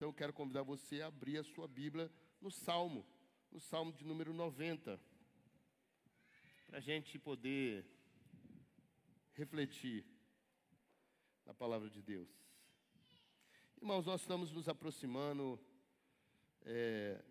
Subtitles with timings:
[0.00, 2.10] Então eu quero convidar você a abrir a sua Bíblia
[2.40, 3.06] no Salmo,
[3.52, 4.98] no Salmo de número 90,
[6.66, 7.84] para a gente poder
[9.34, 10.06] refletir
[11.44, 12.30] na palavra de Deus.
[13.76, 15.60] Irmãos, nós estamos nos aproximando
[16.62, 17.22] é,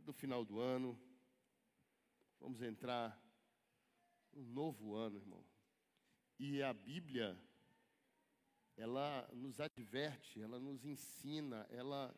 [0.00, 0.98] do final do ano,
[2.40, 3.22] vamos entrar
[4.32, 5.44] um novo ano, irmão.
[6.38, 7.38] E a Bíblia
[8.76, 12.14] ela nos adverte, ela nos ensina, ela,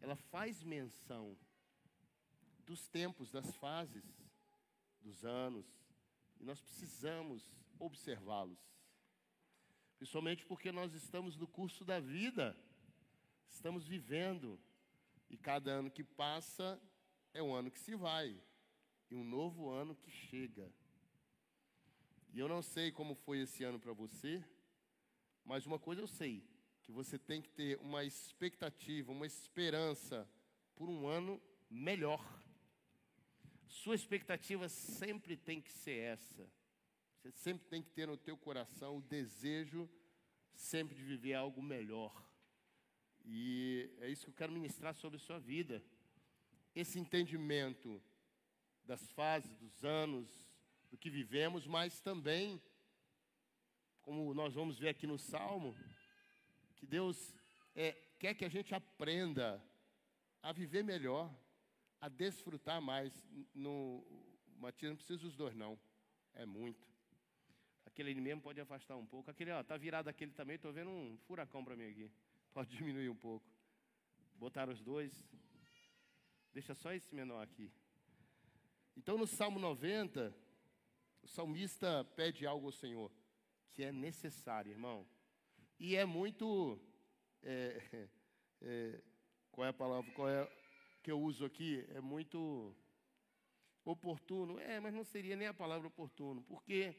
[0.00, 1.36] ela faz menção
[2.66, 4.04] dos tempos, das fases,
[5.00, 5.66] dos anos,
[6.40, 8.58] e nós precisamos observá-los.
[9.98, 12.56] Principalmente porque nós estamos no curso da vida,
[13.48, 14.58] estamos vivendo,
[15.30, 16.80] e cada ano que passa
[17.32, 18.40] é um ano que se vai,
[19.10, 20.72] e um novo ano que chega.
[22.32, 24.44] E eu não sei como foi esse ano para você,
[25.44, 26.42] mas uma coisa eu sei,
[26.82, 30.28] que você tem que ter uma expectativa, uma esperança
[30.74, 31.40] por um ano
[31.70, 32.22] melhor.
[33.66, 36.48] Sua expectativa sempre tem que ser essa.
[37.16, 39.88] Você sempre tem que ter no teu coração o desejo
[40.52, 42.12] sempre de viver algo melhor.
[43.24, 45.82] E é isso que eu quero ministrar sobre a sua vida.
[46.74, 48.02] Esse entendimento
[48.84, 50.28] das fases, dos anos,
[50.90, 52.60] do que vivemos, mas também
[54.04, 55.74] como nós vamos ver aqui no Salmo,
[56.76, 57.34] que Deus
[57.74, 59.62] é, quer que a gente aprenda
[60.42, 61.34] a viver melhor,
[62.00, 63.12] a desfrutar mais.
[63.54, 64.04] No,
[64.58, 65.78] Matias não precisa dos dois, não.
[66.34, 66.86] É muito.
[67.86, 69.30] Aquele ali mesmo pode afastar um pouco.
[69.30, 72.10] Aquele, ó, tá virado aquele também, estou vendo um furacão para mim aqui.
[72.52, 73.44] Pode diminuir um pouco.
[74.36, 75.12] Botar os dois.
[76.52, 77.72] Deixa só esse menor aqui.
[78.96, 80.32] Então, no Salmo 90,
[81.22, 83.10] o salmista pede algo ao Senhor
[83.74, 85.04] que é necessário, irmão.
[85.78, 86.80] E é muito.
[87.42, 88.08] É,
[88.62, 89.00] é,
[89.50, 90.10] qual é a palavra?
[90.12, 90.48] Qual é
[91.02, 91.84] que eu uso aqui?
[91.88, 92.74] É muito
[93.84, 94.58] oportuno.
[94.60, 96.94] É, mas não seria nem a palavra oportuno, porque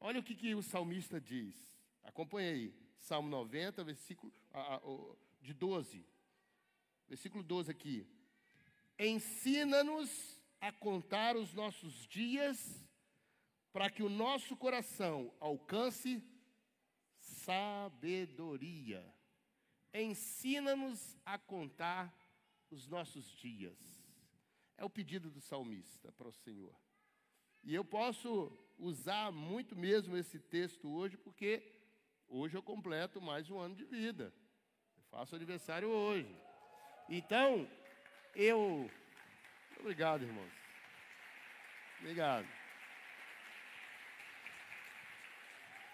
[0.00, 1.76] olha o que, que o salmista diz.
[2.04, 2.74] Acompanhe aí.
[2.98, 4.80] Salmo 90, versículo a, a,
[5.40, 6.06] de 12.
[7.08, 8.06] Versículo 12 aqui.
[8.96, 12.80] Ensina-nos a contar os nossos dias
[13.72, 16.22] para que o nosso coração alcance
[17.18, 19.04] sabedoria.
[19.94, 22.14] Ensina-nos a contar
[22.70, 23.78] os nossos dias.
[24.76, 26.74] É o pedido do salmista para o Senhor.
[27.62, 31.62] E eu posso usar muito mesmo esse texto hoje, porque
[32.28, 34.34] hoje eu completo mais um ano de vida.
[34.96, 36.34] Eu faço aniversário hoje.
[37.08, 37.68] Então,
[38.34, 38.90] eu.
[39.78, 40.52] Obrigado, irmãos.
[42.00, 42.61] Obrigado.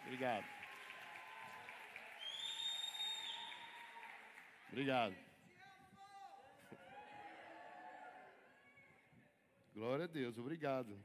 [0.08, 0.46] Obrigado.
[4.68, 5.14] Obrigado.
[9.74, 10.98] Glória a Deus, obrigado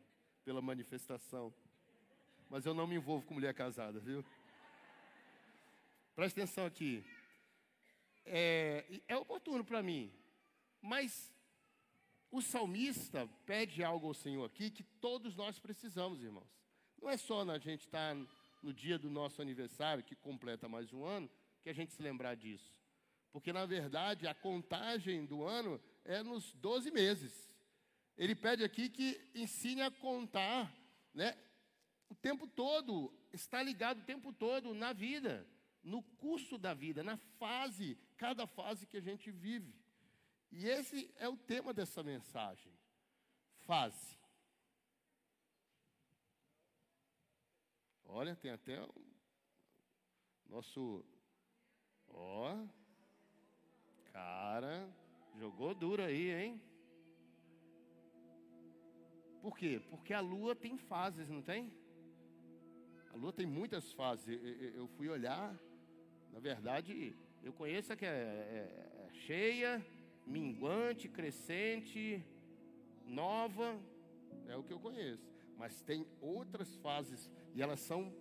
[0.45, 1.53] pela manifestação.
[2.49, 4.23] Mas eu não me envolvo com mulher casada, viu?
[6.15, 7.03] Presta atenção aqui.
[8.25, 10.13] É, é oportuno para mim,
[10.81, 11.29] mas
[12.31, 16.47] o salmista pede algo ao Senhor aqui que todos nós precisamos, irmãos.
[17.01, 20.91] Não é só na gente estar tá no dia do nosso aniversário, que completa mais
[20.93, 21.29] um ano,
[21.61, 22.81] que a gente se lembrar disso.
[23.31, 27.53] Porque, na verdade, a contagem do ano é nos 12 meses.
[28.17, 30.73] Ele pede aqui que ensine a contar
[31.13, 31.37] né,
[32.09, 35.47] o tempo todo, está ligado o tempo todo na vida,
[35.83, 39.75] no curso da vida, na fase, cada fase que a gente vive.
[40.51, 42.71] E esse é o tema dessa mensagem.
[43.65, 44.22] Fase.
[48.15, 48.93] Olha, tem até o
[50.47, 51.03] nosso.
[52.07, 52.63] Ó.
[54.11, 54.87] Cara,
[55.39, 56.61] jogou duro aí, hein?
[59.41, 59.81] Por quê?
[59.89, 61.73] Porque a lua tem fases, não tem?
[63.11, 64.27] A lua tem muitas fases.
[64.75, 65.59] Eu fui olhar,
[66.31, 69.83] na verdade, eu conheço a que é, é, é cheia,
[70.27, 72.23] minguante, crescente,
[73.07, 73.75] nova,
[74.47, 78.11] é o que eu conheço mas tem outras fases e elas são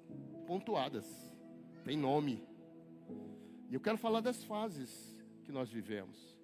[0.46, 1.06] pontuadas,
[1.84, 2.46] tem nome.
[3.70, 6.38] E eu quero falar das fases que nós vivemos,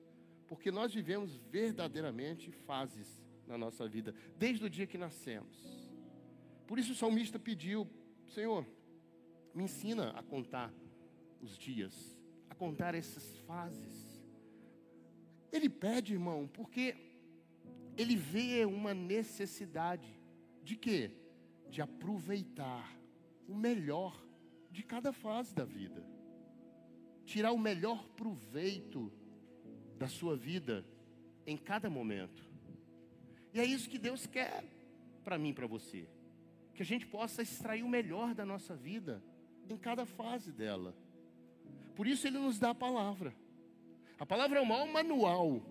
[0.46, 5.56] porque nós vivemos verdadeiramente fases na nossa vida, desde o dia que nascemos.
[6.66, 7.88] Por isso o salmista pediu:
[8.26, 8.66] Senhor,
[9.54, 10.72] me ensina a contar
[11.40, 12.18] os dias,
[12.48, 14.22] a contar essas fases.
[15.50, 16.94] Ele pede, irmão, porque
[17.96, 20.20] ele vê uma necessidade
[20.62, 21.10] de quê?
[21.70, 22.92] De aproveitar
[23.48, 24.16] o melhor
[24.70, 26.04] de cada fase da vida.
[27.24, 29.12] Tirar o melhor proveito
[29.98, 30.84] da sua vida
[31.46, 32.48] em cada momento.
[33.52, 34.64] E é isso que Deus quer
[35.24, 36.08] para mim e para você.
[36.74, 39.22] Que a gente possa extrair o melhor da nossa vida
[39.68, 40.94] em cada fase dela.
[41.94, 43.34] Por isso ele nos dá a palavra.
[44.18, 45.62] A palavra é maior manual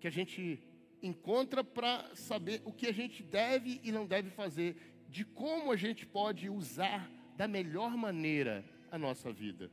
[0.00, 0.60] que a gente
[1.02, 4.76] encontra para saber o que a gente deve e não deve fazer,
[5.08, 9.70] de como a gente pode usar da melhor maneira a nossa vida.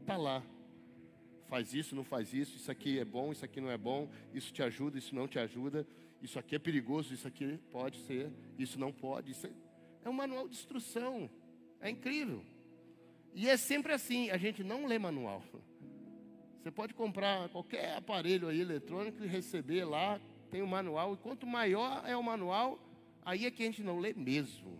[0.00, 0.42] Está lá.
[1.48, 4.52] Faz isso, não faz isso, isso aqui é bom, isso aqui não é bom, isso
[4.52, 5.86] te ajuda, isso não te ajuda,
[6.22, 9.32] isso aqui é perigoso, isso aqui pode ser, isso não pode.
[9.32, 9.50] Isso é...
[10.04, 11.30] é um manual de instrução.
[11.80, 12.42] É incrível.
[13.34, 15.42] E é sempre assim, a gente não lê manual.
[16.62, 20.18] Você pode comprar qualquer aparelho aí eletrônico e receber lá,
[20.54, 21.14] tem o um manual.
[21.14, 22.78] E quanto maior é o manual,
[23.24, 24.78] aí é que a gente não lê mesmo.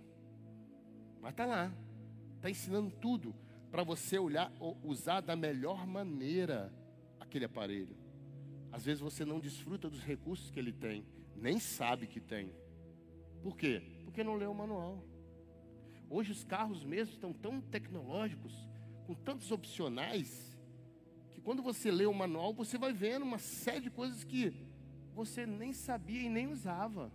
[1.21, 1.73] Mas está lá.
[2.37, 3.35] Está ensinando tudo
[3.73, 4.53] para você olhar,
[4.85, 6.73] usar da melhor maneira
[7.19, 7.97] aquele aparelho.
[8.71, 11.05] Às vezes você não desfruta dos recursos que ele tem,
[11.35, 12.53] nem sabe que tem.
[13.43, 13.83] Por quê?
[14.05, 15.05] Porque não leu o manual.
[16.09, 18.53] Hoje os carros mesmo estão tão tecnológicos,
[19.09, 20.55] com tantos opcionais,
[21.45, 24.51] quando você lê o manual, você vai vendo uma série de coisas que
[25.15, 27.13] você nem sabia e nem usava.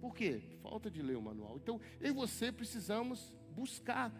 [0.00, 0.40] Por quê?
[0.62, 1.56] Falta de ler o manual.
[1.56, 4.12] Então, eu e você precisamos buscar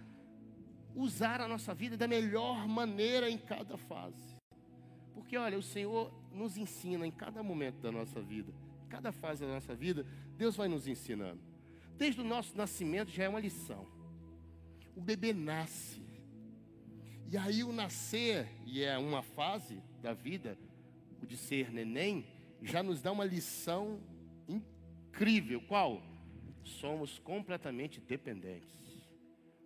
[0.94, 4.36] usar a nossa vida da melhor maneira em cada fase.
[5.14, 8.52] Porque, olha, o Senhor nos ensina em cada momento da nossa vida,
[8.88, 10.04] cada fase da nossa vida,
[10.36, 11.40] Deus vai nos ensinando.
[11.96, 13.86] Desde o nosso nascimento já é uma lição.
[14.94, 16.02] O bebê nasce,
[17.30, 20.58] e aí o nascer, e é uma fase da vida,
[21.22, 22.26] o de ser neném,
[22.62, 24.00] já nos dá uma lição
[24.48, 25.60] incrível.
[25.62, 26.02] Qual?
[26.64, 28.78] Somos completamente dependentes.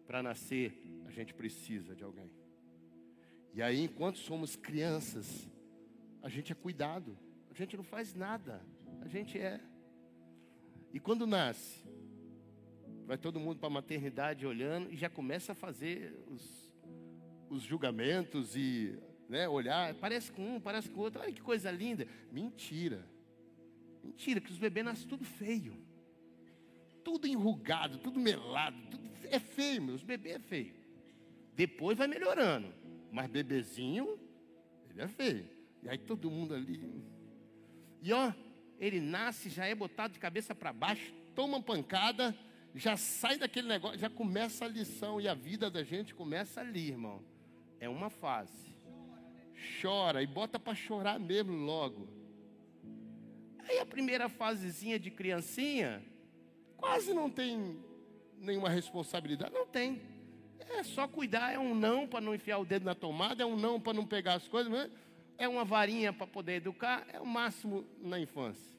[0.06, 2.30] Para nascer, a gente precisa de alguém.
[3.52, 5.48] E aí, enquanto somos crianças,
[6.22, 7.16] a gente é cuidado.
[7.50, 8.60] A gente não faz nada.
[9.00, 9.60] A gente é.
[10.92, 11.84] E quando nasce,
[13.06, 16.64] vai todo mundo para a maternidade olhando e já começa a fazer os
[17.54, 18.98] os julgamentos e
[19.34, 22.06] né, olhar, parece com um, parece com outro, olha que coisa linda.
[22.30, 23.04] Mentira.
[24.00, 25.76] Mentira, que os bebês nascem tudo feio.
[27.02, 30.74] Tudo enrugado, tudo melado, tudo é feio, meus bebês é feio.
[31.52, 32.72] Depois vai melhorando,
[33.10, 34.20] mas bebezinho,
[34.88, 35.48] ele é feio.
[35.82, 36.80] E aí todo mundo ali.
[38.02, 38.32] E ó,
[38.78, 42.32] ele nasce, já é botado de cabeça para baixo, toma uma pancada,
[42.72, 46.90] já sai daquele negócio, já começa a lição e a vida da gente começa ali,
[46.90, 47.20] irmão.
[47.80, 48.73] É uma fase.
[49.80, 52.08] Chora e bota para chorar mesmo logo.
[53.68, 56.02] Aí a primeira fasezinha de criancinha,
[56.76, 57.78] quase não tem
[58.38, 59.54] nenhuma responsabilidade.
[59.54, 60.00] Não tem.
[60.58, 63.56] É só cuidar, é um não para não enfiar o dedo na tomada, é um
[63.56, 64.90] não para não pegar as coisas, é?
[65.38, 68.74] é uma varinha para poder educar, é o máximo na infância.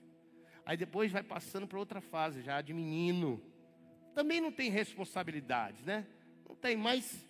[0.66, 3.42] Aí depois vai passando para outra fase, já de menino.
[4.14, 6.08] Também não tem responsabilidades, né?
[6.48, 7.26] Não tem mais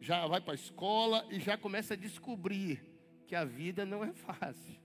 [0.00, 2.80] já vai para a escola e já começa a descobrir
[3.26, 4.76] que a vida não é fácil.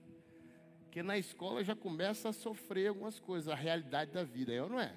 [0.82, 4.68] Porque na escola já começa a sofrer algumas coisas, a realidade da vida, é ou
[4.68, 4.92] não é?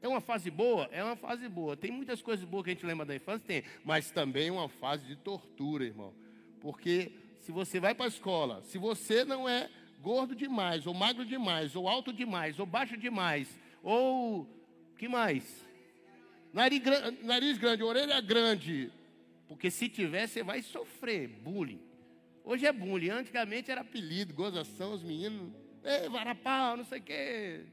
[0.00, 0.88] É uma fase boa?
[0.92, 1.76] É uma fase boa.
[1.76, 5.06] Tem muitas coisas boas que a gente lembra da infância, tem, mas também uma fase
[5.06, 6.12] de tortura, irmão.
[6.60, 9.70] Porque se você vai para a escola, se você não é
[10.00, 13.48] gordo demais, ou magro demais, ou alto demais, ou baixo demais,
[13.82, 14.46] ou
[14.98, 15.64] que mais?
[16.52, 16.82] Nariz,
[17.22, 18.92] nariz grande, orelha grande,
[19.52, 21.80] porque se tiver, você vai sofrer bullying.
[22.42, 23.10] Hoje é bullying.
[23.10, 25.52] Antigamente era apelido, gozação, os meninos.
[25.84, 27.66] Ei, varapau, não sei o quê.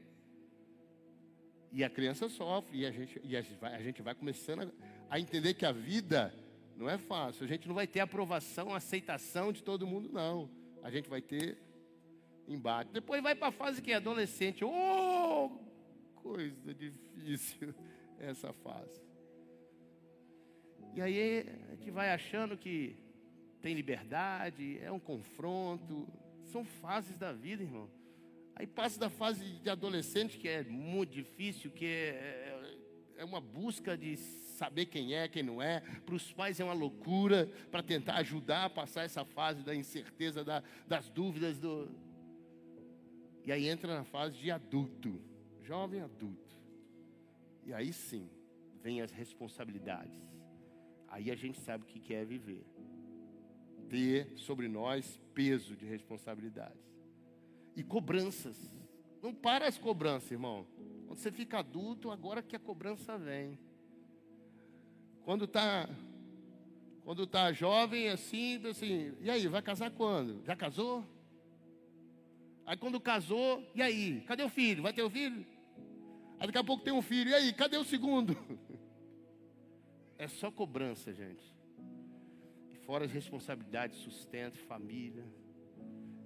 [1.72, 2.80] E a criança sofre.
[2.80, 5.64] E a gente, e a gente, vai, a gente vai começando a, a entender que
[5.64, 6.34] a vida
[6.76, 7.44] não é fácil.
[7.44, 10.50] A gente não vai ter aprovação, aceitação de todo mundo, não.
[10.82, 11.56] A gente vai ter
[12.46, 12.92] embate.
[12.92, 14.62] Depois vai para a fase que é adolescente.
[14.64, 15.50] Oh,
[16.16, 17.74] coisa difícil
[18.20, 19.09] essa fase.
[20.94, 22.96] E aí a gente vai achando que
[23.62, 26.08] tem liberdade, é um confronto.
[26.44, 27.88] São fases da vida, irmão.
[28.56, 32.80] Aí passa da fase de adolescente, que é muito difícil, que é,
[33.16, 35.80] é uma busca de saber quem é, quem não é.
[36.04, 40.44] Para os pais é uma loucura para tentar ajudar a passar essa fase da incerteza,
[40.44, 41.58] da, das dúvidas.
[41.58, 41.88] Do...
[43.44, 45.22] E aí entra na fase de adulto,
[45.62, 46.56] jovem adulto.
[47.64, 48.28] E aí sim,
[48.82, 50.29] vem as responsabilidades.
[51.10, 52.64] Aí a gente sabe o que é viver.
[53.88, 56.80] Ter sobre nós peso de responsabilidades.
[57.76, 58.56] E cobranças.
[59.20, 60.66] Não para as cobranças, irmão.
[61.06, 63.58] Quando você fica adulto, agora que a cobrança vem.
[65.24, 65.88] Quando está
[67.04, 70.44] Quando está jovem, assim, assim, e aí, vai casar quando?
[70.44, 71.04] Já casou?
[72.64, 74.20] Aí quando casou, e aí?
[74.28, 74.82] Cadê o filho?
[74.84, 75.44] Vai ter o filho?
[76.38, 77.52] Aí daqui a pouco tem um filho, e aí?
[77.52, 78.36] Cadê o segundo?
[80.20, 81.42] É só cobrança, gente.
[82.68, 85.26] E fora as responsabilidades, sustento, família.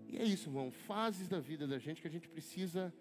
[0.08, 0.72] E é isso, irmão.
[0.72, 2.92] Fases da vida da gente que a gente precisa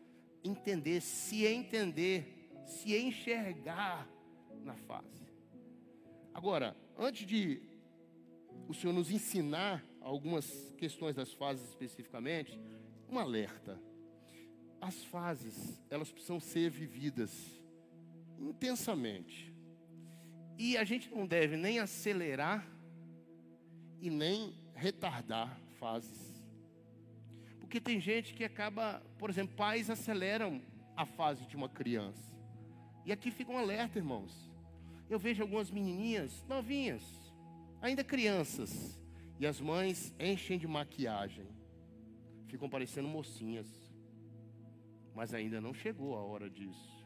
[0.43, 4.07] entender, se entender, se enxergar
[4.63, 5.25] na fase.
[6.31, 7.59] Agora, antes de
[8.67, 12.61] o Senhor nos ensinar algumas questões das fases especificamente,
[13.09, 13.81] um alerta.
[14.79, 17.59] As fases, elas precisam ser vividas
[18.37, 19.52] intensamente.
[20.63, 22.65] E a gente não deve nem acelerar
[23.99, 26.41] e nem retardar fases.
[27.59, 30.61] Porque tem gente que acaba, por exemplo, pais aceleram
[30.95, 32.33] a fase de uma criança.
[33.03, 34.49] E aqui fica um alerta, irmãos.
[35.09, 37.03] Eu vejo algumas menininhas novinhas,
[37.81, 38.97] ainda crianças,
[39.37, 41.45] e as mães enchem de maquiagem
[42.47, 43.67] ficam parecendo mocinhas.
[45.13, 47.05] Mas ainda não chegou a hora disso.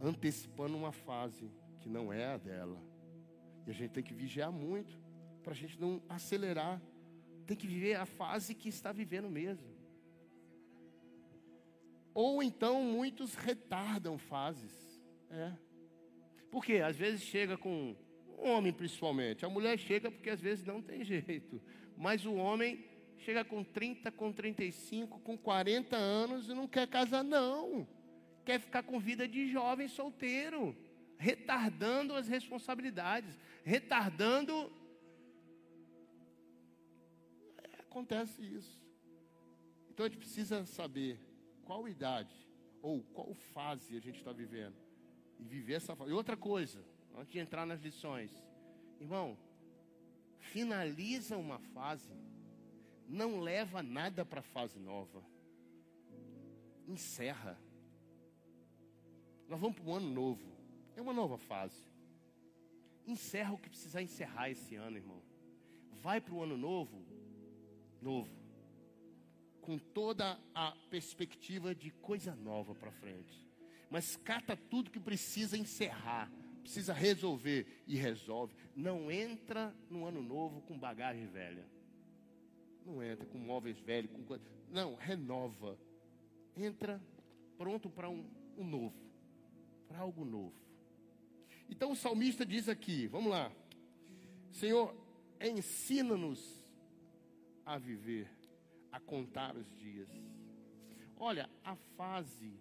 [0.00, 1.52] Antecipando uma fase
[1.84, 2.82] que não é a dela.
[3.66, 4.98] E a gente tem que vigiar muito
[5.42, 6.80] para a gente não acelerar.
[7.46, 9.68] Tem que viver a fase que está vivendo mesmo.
[12.14, 14.72] Ou então muitos retardam fases.
[15.30, 15.52] É.
[16.50, 17.94] Porque às vezes chega com
[18.38, 19.44] um homem principalmente.
[19.44, 21.60] A mulher chega porque às vezes não tem jeito.
[21.98, 22.82] Mas o homem
[23.18, 27.86] chega com 30, com 35, com 40 anos e não quer casar, não.
[28.42, 30.74] Quer ficar com vida de jovem solteiro,
[31.18, 34.72] retardando as responsabilidades, retardando.
[37.58, 38.82] É, acontece isso.
[39.90, 41.18] Então a gente precisa saber
[41.64, 42.34] qual idade
[42.82, 44.76] ou qual fase a gente está vivendo
[45.38, 46.10] e viver essa fase.
[46.10, 46.84] E outra coisa,
[47.16, 48.30] antes de entrar nas lições,
[49.00, 49.38] irmão,
[50.38, 52.12] finaliza uma fase
[53.08, 55.22] não leva nada para a fase nova.
[56.86, 57.58] Encerra.
[59.48, 60.53] Nós vamos para um ano novo.
[60.96, 61.82] É uma nova fase.
[63.06, 65.22] Encerra o que precisar encerrar esse ano, irmão.
[66.02, 67.04] Vai para o ano novo,
[68.00, 68.34] novo.
[69.60, 73.46] Com toda a perspectiva de coisa nova para frente.
[73.90, 78.54] Mas cata tudo que precisa encerrar, precisa resolver e resolve.
[78.74, 81.66] Não entra no ano novo com bagagem velha.
[82.84, 84.38] Não entra com móveis velhos, com
[84.70, 85.78] Não, renova.
[86.56, 87.00] Entra
[87.56, 88.94] pronto para um, um novo.
[89.88, 90.63] Para algo novo.
[91.68, 93.50] Então o salmista diz aqui, vamos lá.
[94.50, 94.94] Senhor,
[95.40, 96.64] ensina-nos
[97.64, 98.30] a viver,
[98.92, 100.08] a contar os dias.
[101.16, 102.52] Olha, a fase,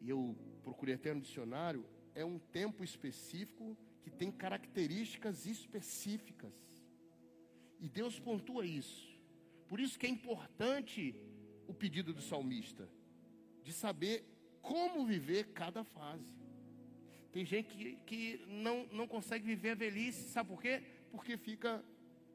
[0.00, 1.84] e eu procurei até no dicionário,
[2.14, 6.52] é um tempo específico que tem características específicas.
[7.78, 9.08] E Deus pontua isso.
[9.68, 11.14] Por isso que é importante
[11.66, 12.88] o pedido do salmista,
[13.62, 14.24] de saber
[14.62, 16.47] como viver cada fase.
[17.32, 20.82] Tem gente que, que não, não consegue viver a velhice, sabe por quê?
[21.10, 21.84] Porque fica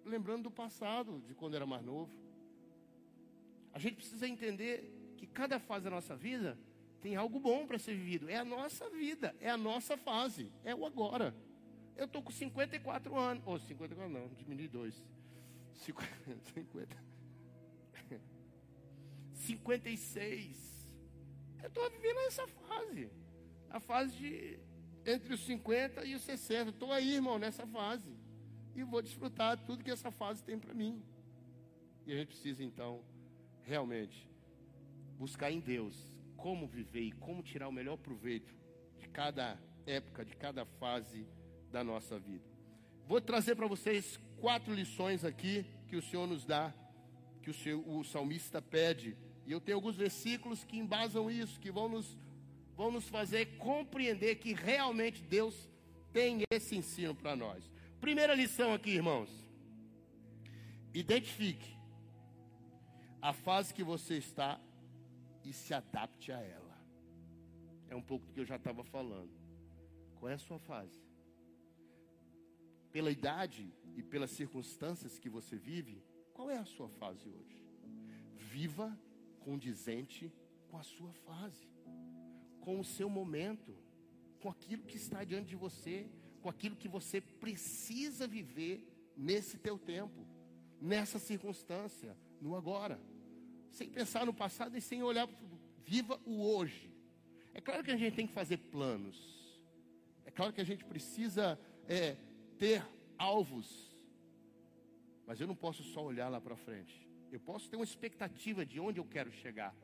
[0.06, 2.12] lembrando do passado, de quando era mais novo.
[3.72, 6.58] A gente precisa entender que cada fase da nossa vida
[7.02, 8.30] tem algo bom para ser vivido.
[8.30, 11.36] É a nossa vida, é a nossa fase, é o agora.
[11.96, 15.04] Eu estou com 54 anos, ou 54 não, diminui dois.
[15.74, 16.08] 50,
[19.34, 20.74] 56.
[21.64, 23.10] Eu estou vivendo essa fase.
[23.70, 24.60] A fase de
[25.06, 26.70] entre os 50 e os 60.
[26.70, 28.12] Estou aí, irmão, nessa fase.
[28.76, 31.02] E vou desfrutar tudo que essa fase tem para mim.
[32.06, 33.04] E a gente precisa, então,
[33.62, 34.28] realmente,
[35.18, 35.96] buscar em Deus
[36.36, 38.54] como viver e como tirar o melhor proveito
[38.98, 41.26] de cada época, de cada fase
[41.72, 42.44] da nossa vida.
[43.08, 46.74] Vou trazer para vocês quatro lições aqui que o Senhor nos dá,
[47.42, 49.16] que o, o salmista pede.
[49.46, 52.18] E eu tenho alguns versículos que embasam isso, que vão nos,
[52.75, 55.70] vão nos fazer compreender que realmente Deus
[56.12, 57.72] tem esse ensino para nós.
[58.00, 59.30] Primeira lição aqui, irmãos.
[60.94, 61.77] Identifique
[63.22, 64.60] a fase que você está
[65.44, 66.77] e se adapte a ela.
[67.89, 69.32] É um pouco do que eu já estava falando.
[70.20, 71.03] Qual é a sua fase?
[72.94, 76.01] pela idade e pelas circunstâncias que você vive,
[76.32, 77.60] qual é a sua fase hoje?
[78.36, 78.96] Viva
[79.39, 80.32] condizente
[80.70, 81.68] com a sua fase,
[82.63, 83.75] com o seu momento,
[84.41, 86.08] com aquilo que está diante de você,
[86.41, 90.25] com aquilo que você precisa viver nesse teu tempo,
[90.82, 93.00] nessa circunstância, no agora.
[93.70, 95.27] Sem pensar no passado e sem olhar,
[95.86, 96.89] viva o hoje.
[97.53, 99.17] É claro que a gente tem que fazer planos.
[100.25, 102.15] É claro que a gente precisa é,
[102.58, 102.82] ter
[103.17, 103.93] alvos,
[105.27, 107.08] mas eu não posso só olhar lá para frente.
[107.29, 109.75] Eu posso ter uma expectativa de onde eu quero chegar,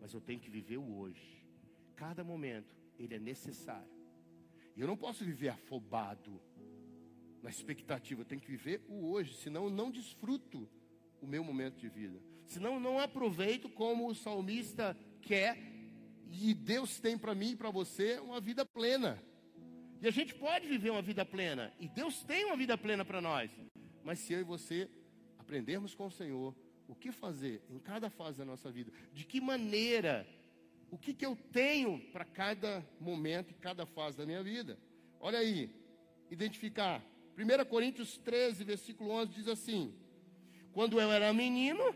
[0.00, 1.45] mas eu tenho que viver o hoje.
[1.96, 3.90] Cada momento, ele é necessário.
[4.76, 6.40] E eu não posso viver afobado
[7.42, 10.68] na expectativa, eu tenho que viver o hoje, senão eu não desfruto
[11.20, 12.20] o meu momento de vida.
[12.46, 15.56] Senão eu não aproveito como o salmista quer
[16.30, 19.22] e Deus tem para mim e para você uma vida plena.
[20.00, 23.20] E a gente pode viver uma vida plena, e Deus tem uma vida plena para
[23.20, 23.50] nós.
[24.04, 24.90] Mas se eu e você
[25.38, 26.54] aprendermos com o Senhor
[26.86, 30.26] o que fazer em cada fase da nossa vida, de que maneira,
[30.96, 34.78] o que, que eu tenho para cada momento e cada fase da minha vida.
[35.20, 35.70] Olha aí,
[36.30, 37.04] identificar.
[37.36, 39.94] 1 Coríntios 13, versículo 11 diz assim:
[40.72, 41.94] Quando eu era menino,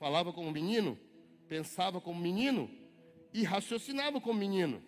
[0.00, 0.98] falava como menino,
[1.46, 2.68] pensava como menino
[3.32, 4.82] e raciocinava como menino.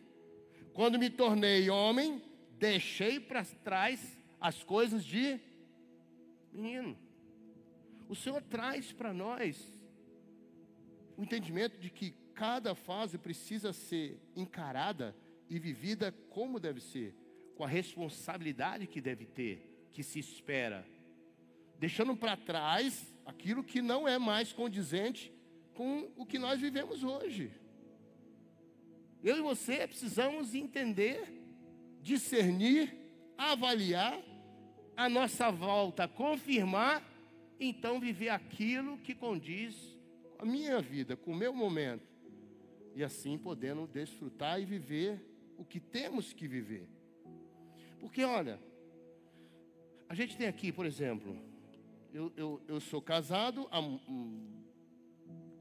[0.74, 2.20] Quando me tornei homem,
[2.58, 5.38] deixei para trás as coisas de
[6.52, 6.98] menino.
[8.08, 9.56] O Senhor traz para nós
[11.16, 15.16] o entendimento de que cada fase precisa ser encarada
[15.48, 17.16] e vivida como deve ser,
[17.56, 20.86] com a responsabilidade que deve ter, que se espera,
[21.78, 25.32] deixando para trás aquilo que não é mais condizente
[25.72, 27.50] com o que nós vivemos hoje.
[29.24, 31.42] Eu e você precisamos entender,
[32.02, 32.94] discernir,
[33.38, 34.20] avaliar
[34.94, 37.02] a nossa volta, confirmar,
[37.58, 39.74] então viver aquilo que condiz
[40.36, 42.15] com a minha vida, com o meu momento.
[42.96, 45.20] E assim podendo desfrutar e viver
[45.58, 46.88] o que temos que viver.
[48.00, 48.58] Porque olha,
[50.08, 51.38] a gente tem aqui, por exemplo,
[52.10, 54.64] eu, eu, eu sou casado há um,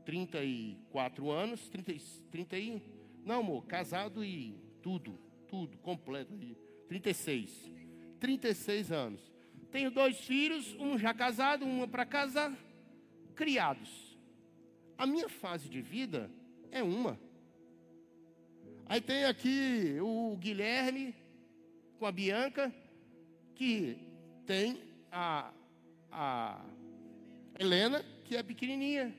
[0.05, 1.93] 34 anos, 30,
[2.31, 2.81] 30 e,
[3.25, 6.33] não amor, casado e tudo, tudo, completo,
[6.87, 7.69] 36.
[8.17, 9.19] 36 anos.
[9.71, 12.57] Tenho dois filhos, um já casado, um para casar,
[13.35, 14.17] criados.
[14.97, 16.31] A minha fase de vida
[16.71, 17.24] é uma.
[18.87, 21.15] Aí tem aqui o Guilherme
[21.97, 22.73] com a Bianca,
[23.55, 23.97] que
[24.45, 24.79] tem
[25.11, 25.51] a,
[26.11, 26.63] a
[27.57, 29.15] Helena, que é pequenininha.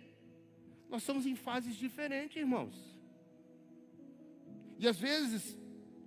[0.89, 2.77] Nós estamos em fases diferentes, irmãos.
[4.79, 5.59] E às vezes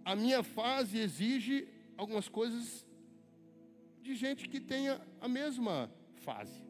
[0.06, 1.68] a minha fase exige
[1.98, 2.86] algumas coisas
[4.02, 6.64] de gente que tenha a mesma fase.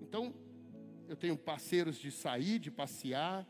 [0.00, 0.34] Então,
[1.06, 3.46] eu tenho parceiros de sair, de passear,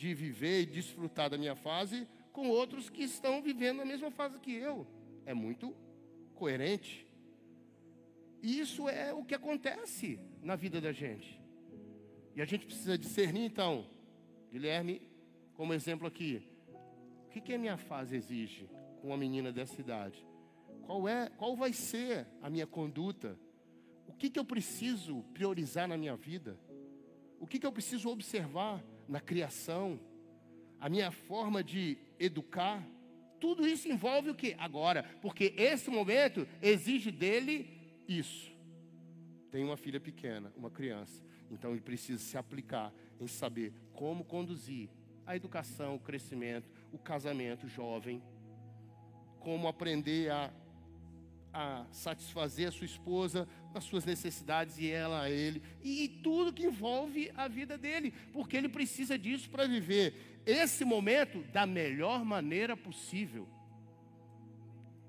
[0.00, 4.40] de viver e desfrutar da minha fase, com outros que estão vivendo a mesma fase
[4.40, 4.86] que eu.
[5.26, 5.76] É muito
[6.34, 7.06] coerente.
[8.42, 11.38] E isso é o que acontece na vida da gente.
[12.34, 13.86] E a gente precisa discernir, então,
[14.50, 15.02] Guilherme,
[15.52, 16.48] como exemplo aqui,
[17.26, 18.70] o que, que a minha fase exige
[19.02, 20.26] com uma menina dessa idade?
[20.86, 23.38] Qual é, qual vai ser a minha conduta?
[24.06, 26.58] O que, que eu preciso priorizar na minha vida?
[27.38, 30.00] O que, que eu preciso observar na criação?
[30.78, 32.86] A minha forma de educar?
[33.40, 34.54] Tudo isso envolve o que?
[34.58, 37.68] Agora, porque esse momento exige dele
[38.06, 38.52] isso.
[39.50, 41.22] Tem uma filha pequena, uma criança.
[41.50, 44.88] Então ele precisa se aplicar em saber como conduzir
[45.26, 48.22] a educação, o crescimento, o casamento jovem,
[49.40, 50.52] como aprender a,
[51.52, 56.52] a satisfazer a sua esposa nas suas necessidades e ela a ele, e, e tudo
[56.52, 62.24] que envolve a vida dele, porque ele precisa disso para viver esse momento da melhor
[62.24, 63.48] maneira possível.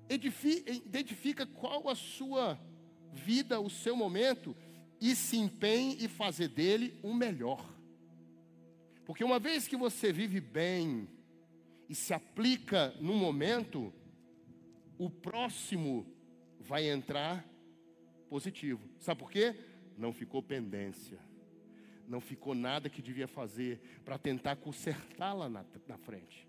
[0.08, 2.60] Identifica qual a sua
[3.12, 4.54] vida, o seu momento,
[5.00, 7.66] e se empenhe e fazer dele o melhor.
[9.04, 11.08] Porque uma vez que você vive bem
[11.88, 13.92] e se aplica no momento,
[14.98, 16.06] o próximo
[16.62, 17.44] vai entrar
[18.28, 18.80] positivo.
[18.98, 19.54] Sabe por quê?
[19.98, 21.18] Não ficou pendência.
[22.08, 26.46] Não ficou nada que devia fazer para tentar consertar lá na, na frente.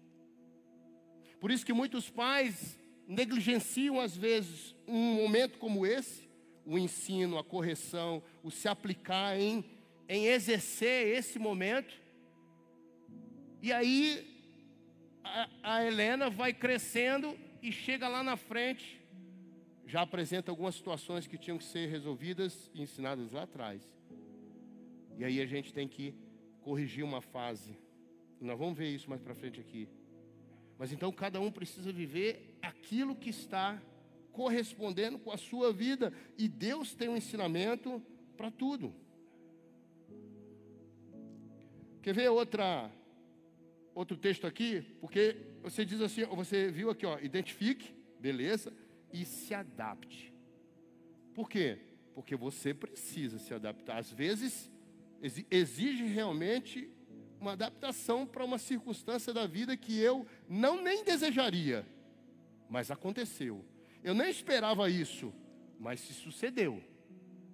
[1.40, 6.32] Por isso que muitos pais negligenciam às vezes um momento como esse
[6.66, 9.66] o ensino, a correção, o se aplicar em,
[10.08, 11.94] em exercer esse momento.
[13.62, 14.26] E aí
[15.24, 19.02] a, a Helena vai crescendo e chega lá na frente,
[19.94, 23.80] já apresenta algumas situações que tinham que ser resolvidas e ensinadas lá atrás.
[25.20, 26.16] E aí a gente tem que
[26.64, 27.78] corrigir uma fase.
[28.42, 29.88] Nós vamos ver isso mais para frente aqui.
[30.80, 33.80] Mas então cada um precisa viver aquilo que está
[34.32, 36.12] correspondendo com a sua vida.
[36.40, 38.02] E Deus tem um ensinamento
[38.36, 38.96] para tudo.
[42.02, 42.92] Quer ver outra,
[43.94, 44.82] outro texto aqui?
[45.00, 48.74] Porque você diz assim, você viu aqui, ó, identifique, beleza.
[49.14, 50.34] E se adapte.
[51.34, 51.80] Por quê?
[52.16, 54.00] Porque você precisa se adaptar.
[54.00, 54.70] Às vezes,
[55.50, 56.90] exige realmente
[57.40, 61.86] uma adaptação para uma circunstância da vida que eu não nem desejaria,
[62.70, 63.64] mas aconteceu.
[64.04, 65.34] Eu nem esperava isso,
[65.80, 66.82] mas se sucedeu.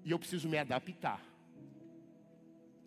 [0.03, 1.23] E eu preciso me adaptar.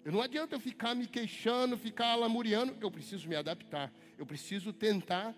[0.04, 3.92] Não adianta eu ficar me queixando, ficar lamuriando, eu preciso me adaptar.
[4.18, 5.35] Eu preciso tentar,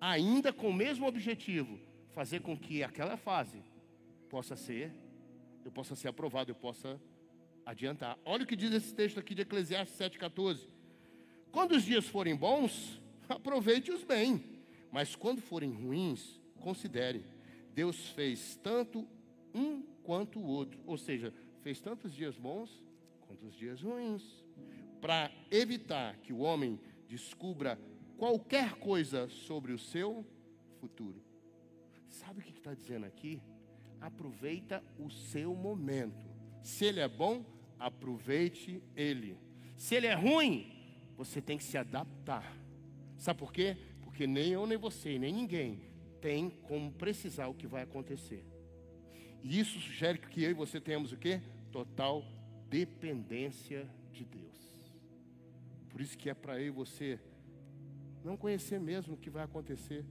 [0.00, 1.78] ainda com o mesmo objetivo,
[2.12, 3.62] fazer com que aquela fase
[4.28, 4.92] possa ser,
[5.64, 7.00] eu possa ser aprovado, eu possa
[7.64, 8.18] adiantar.
[8.24, 10.68] Olha o que diz esse texto aqui de Eclesiastes 7,14.
[11.52, 14.44] Quando os dias forem bons, aproveite-os bem,
[14.90, 17.24] mas quando forem ruins, considere.
[17.74, 19.06] Deus fez tanto
[19.54, 22.82] um quanto o outro, ou seja, fez tantos dias bons
[23.26, 24.22] quanto os dias ruins,
[25.00, 27.78] para evitar que o homem descubra
[28.16, 30.26] qualquer coisa sobre o seu
[30.80, 31.29] futuro.
[32.10, 33.40] Sabe o que está dizendo aqui?
[34.00, 36.28] Aproveita o seu momento.
[36.62, 37.44] Se ele é bom,
[37.78, 39.38] aproveite ele.
[39.76, 40.70] Se ele é ruim,
[41.16, 42.56] você tem que se adaptar.
[43.16, 43.76] Sabe por quê?
[44.02, 45.80] Porque nem eu, nem você, nem ninguém
[46.20, 48.44] tem como precisar o que vai acontecer.
[49.42, 51.40] E isso sugere que eu e você tenhamos o quê?
[51.72, 52.22] Total
[52.68, 54.50] dependência de Deus.
[55.88, 57.18] Por isso que é para eu e você
[58.22, 60.04] não conhecer mesmo o que vai acontecer.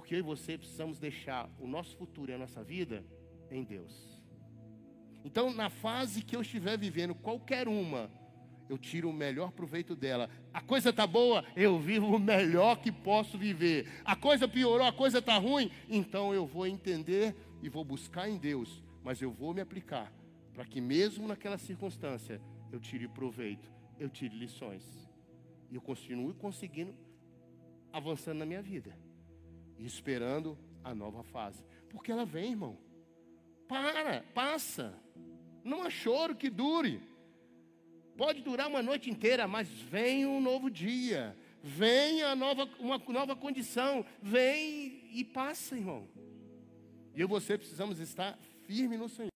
[0.00, 3.04] Porque eu e você precisamos deixar o nosso futuro e a nossa vida
[3.50, 4.18] em Deus.
[5.22, 8.10] Então, na fase que eu estiver vivendo, qualquer uma,
[8.66, 10.30] eu tiro o melhor proveito dela.
[10.54, 14.00] A coisa está boa, eu vivo o melhor que posso viver.
[14.02, 18.38] A coisa piorou, a coisa está ruim, então eu vou entender e vou buscar em
[18.38, 20.10] Deus, mas eu vou me aplicar
[20.54, 22.40] para que mesmo naquela circunstância
[22.72, 24.82] eu tire proveito, eu tire lições
[25.70, 26.94] e eu continue conseguindo
[27.92, 28.96] avançando na minha vida
[29.84, 32.78] esperando a nova fase, porque ela vem, irmão.
[33.68, 34.94] Para, passa.
[35.62, 37.00] Não há choro que dure.
[38.16, 41.36] Pode durar uma noite inteira, mas vem um novo dia.
[41.62, 44.04] Vem a nova, uma nova condição.
[44.22, 46.08] Vem e passa, irmão.
[47.14, 49.30] E eu e você precisamos estar firme no Senhor.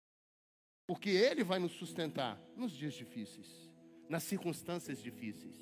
[0.86, 3.70] Porque Ele vai nos sustentar nos dias difíceis,
[4.08, 5.56] nas circunstâncias difíceis.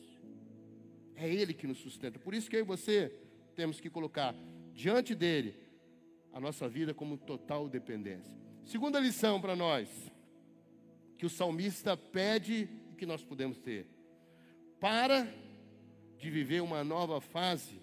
[1.15, 2.19] É Ele que nos sustenta.
[2.19, 3.13] Por isso que eu e você
[3.55, 4.35] temos que colocar
[4.73, 5.55] diante dele
[6.33, 8.37] a nossa vida como total dependência.
[8.65, 9.89] Segunda lição para nós,
[11.19, 13.87] que o salmista pede que nós podemos ter.
[14.81, 15.33] Para
[16.19, 17.81] de viver uma nova fase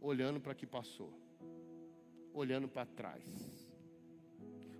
[0.00, 1.12] olhando para o que passou,
[2.32, 3.24] olhando para trás.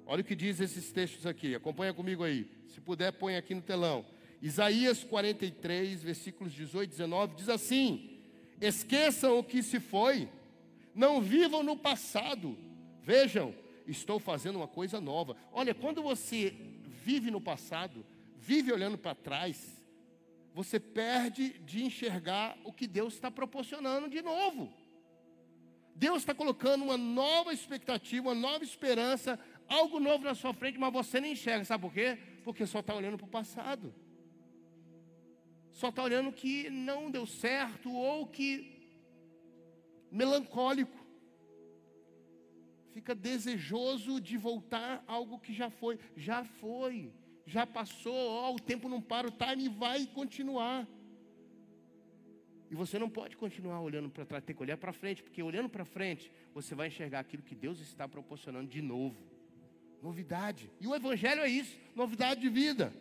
[0.07, 2.51] Olha o que diz esses textos aqui, acompanha comigo aí.
[2.67, 4.05] Se puder, põe aqui no telão.
[4.41, 8.19] Isaías 43, versículos 18 e 19, diz assim:
[8.61, 10.29] Esqueçam o que se foi,
[10.99, 12.59] não vivam no passado.
[13.03, 13.55] Vejam,
[13.87, 15.37] estou fazendo uma coisa nova.
[15.53, 16.51] Olha, quando você
[17.05, 18.05] vive no passado,
[18.37, 19.81] vive olhando para trás,
[20.53, 24.73] você perde de enxergar o que Deus está proporcionando de novo.
[25.95, 30.93] Deus está colocando uma nova expectativa, uma nova esperança, algo novo na sua frente, mas
[30.93, 31.65] você nem enxerga.
[31.65, 32.19] Sabe por quê?
[32.43, 33.95] Porque só está olhando para o passado.
[35.71, 38.78] Só está olhando que não deu certo ou que
[40.11, 40.97] melancólico
[42.99, 45.99] fica desejoso de voltar algo que já foi.
[46.17, 47.13] Já foi,
[47.47, 50.87] já passou, ó, o tempo não para, o time vai continuar.
[52.71, 55.69] E você não pode continuar olhando para trás, tem que olhar para frente, porque olhando
[55.69, 59.17] para frente, você vai enxergar aquilo que Deus está proporcionando de novo.
[60.03, 60.71] Novidade.
[60.81, 62.93] E o Evangelho é isso, novidade de vida.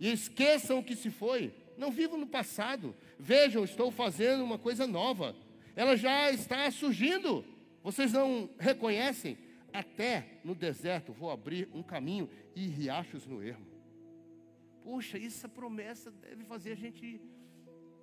[0.00, 1.54] E esqueçam o que se foi.
[1.78, 2.94] Não vivam no passado.
[3.18, 5.36] Vejam, estou fazendo uma coisa nova.
[5.74, 7.44] Ela já está surgindo.
[7.82, 9.38] Vocês não reconhecem?
[9.72, 13.66] Até no deserto vou abrir um caminho e riachos no ermo.
[14.84, 17.20] Poxa, essa promessa deve fazer a gente,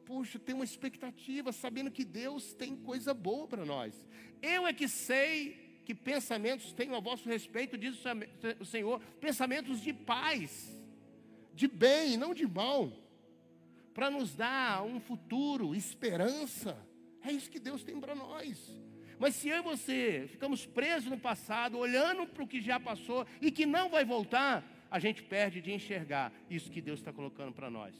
[0.05, 3.93] poxa, ter uma expectativa, sabendo que Deus tem coisa boa para nós.
[4.41, 7.97] Eu é que sei que pensamentos tenho a vosso respeito, diz
[8.59, 10.81] o Senhor, pensamentos de paz,
[11.53, 12.91] de bem, não de mal,
[13.93, 16.88] para nos dar um futuro, esperança.
[17.23, 18.57] É isso que Deus tem para nós.
[19.19, 23.25] Mas se eu e você ficamos presos no passado, olhando para o que já passou
[23.41, 27.53] e que não vai voltar, a gente perde de enxergar isso que Deus está colocando
[27.53, 27.95] para nós.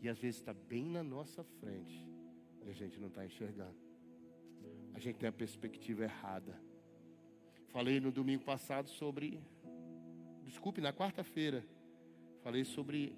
[0.00, 2.06] E às vezes está bem na nossa frente
[2.64, 3.76] e a gente não está enxergando.
[4.94, 6.58] A gente tem a perspectiva errada.
[7.68, 9.38] Falei no domingo passado sobre.
[10.42, 11.62] Desculpe, na quarta-feira.
[12.42, 13.14] Falei sobre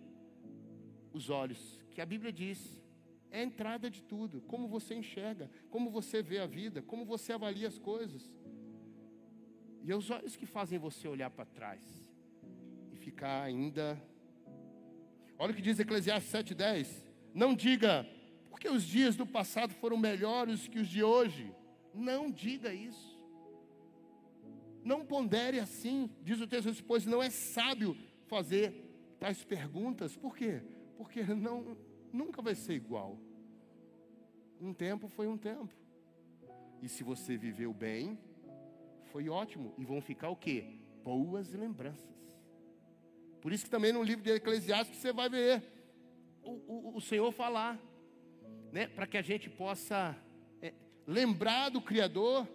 [1.13, 1.81] os olhos.
[1.93, 2.83] Que a Bíblia diz
[3.31, 4.41] é a entrada de tudo.
[4.43, 8.33] Como você enxerga, como você vê a vida, como você avalia as coisas.
[9.85, 11.83] E é os olhos que fazem você olhar para trás
[12.93, 14.01] e ficar ainda.
[15.39, 16.89] Olha o que diz Eclesiastes 7,10.
[17.35, 18.07] Não diga,
[18.51, 21.55] porque os dias do passado foram melhores que os de hoje.
[21.95, 23.19] Não diga isso.
[24.85, 28.73] Não pondere assim, diz o texto, pois não é sábio fazer
[29.19, 30.17] tais perguntas.
[30.17, 30.63] Por quê?
[30.97, 31.77] Porque não,
[32.13, 33.19] nunca vai ser igual.
[34.61, 35.73] Um tempo foi um tempo.
[36.83, 38.19] E se você viveu bem,
[39.13, 39.75] foi ótimo.
[39.79, 40.65] E vão ficar o quê?
[41.05, 42.19] Boas lembranças.
[43.41, 45.63] Por isso que também no livro de Eclesiastes você vai ver
[46.43, 47.79] o, o, o Senhor falar,
[48.73, 48.89] né?
[48.89, 50.17] Para que a gente possa
[50.61, 50.73] é,
[51.07, 52.49] lembrar do Criador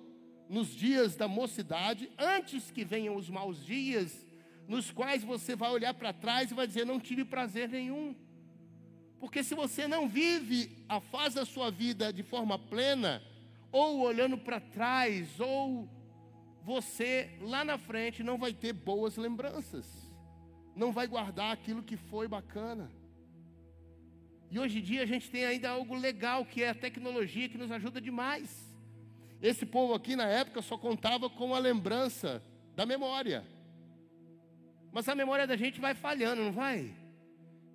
[0.50, 4.26] nos dias da mocidade, antes que venham os maus dias,
[4.68, 8.16] nos quais você vai olhar para trás e vai dizer: Não tive prazer nenhum.
[9.24, 13.24] Porque se você não vive a fase da sua vida de forma plena,
[13.72, 15.88] ou olhando para trás, ou
[16.62, 19.86] você lá na frente não vai ter boas lembranças,
[20.76, 22.92] não vai guardar aquilo que foi bacana.
[24.52, 27.58] E hoje em dia a gente tem ainda algo legal que é a tecnologia que
[27.58, 28.76] nos ajuda demais.
[29.42, 32.44] Esse povo aqui na época só contava com a lembrança
[32.76, 33.48] da memória.
[34.92, 36.94] Mas a memória da gente vai falhando, não vai?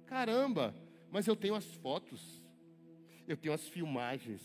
[0.04, 0.74] Caramba,
[1.10, 2.44] mas eu tenho as fotos,
[3.26, 4.42] eu tenho as filmagens,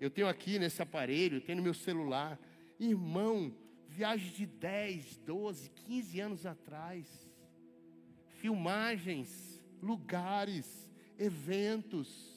[0.00, 2.38] eu tenho aqui nesse aparelho, eu tenho no meu celular.
[2.78, 3.54] Irmão,
[3.88, 7.06] viagem de 10, 12, 15 anos atrás,
[8.40, 12.36] filmagens, lugares, eventos,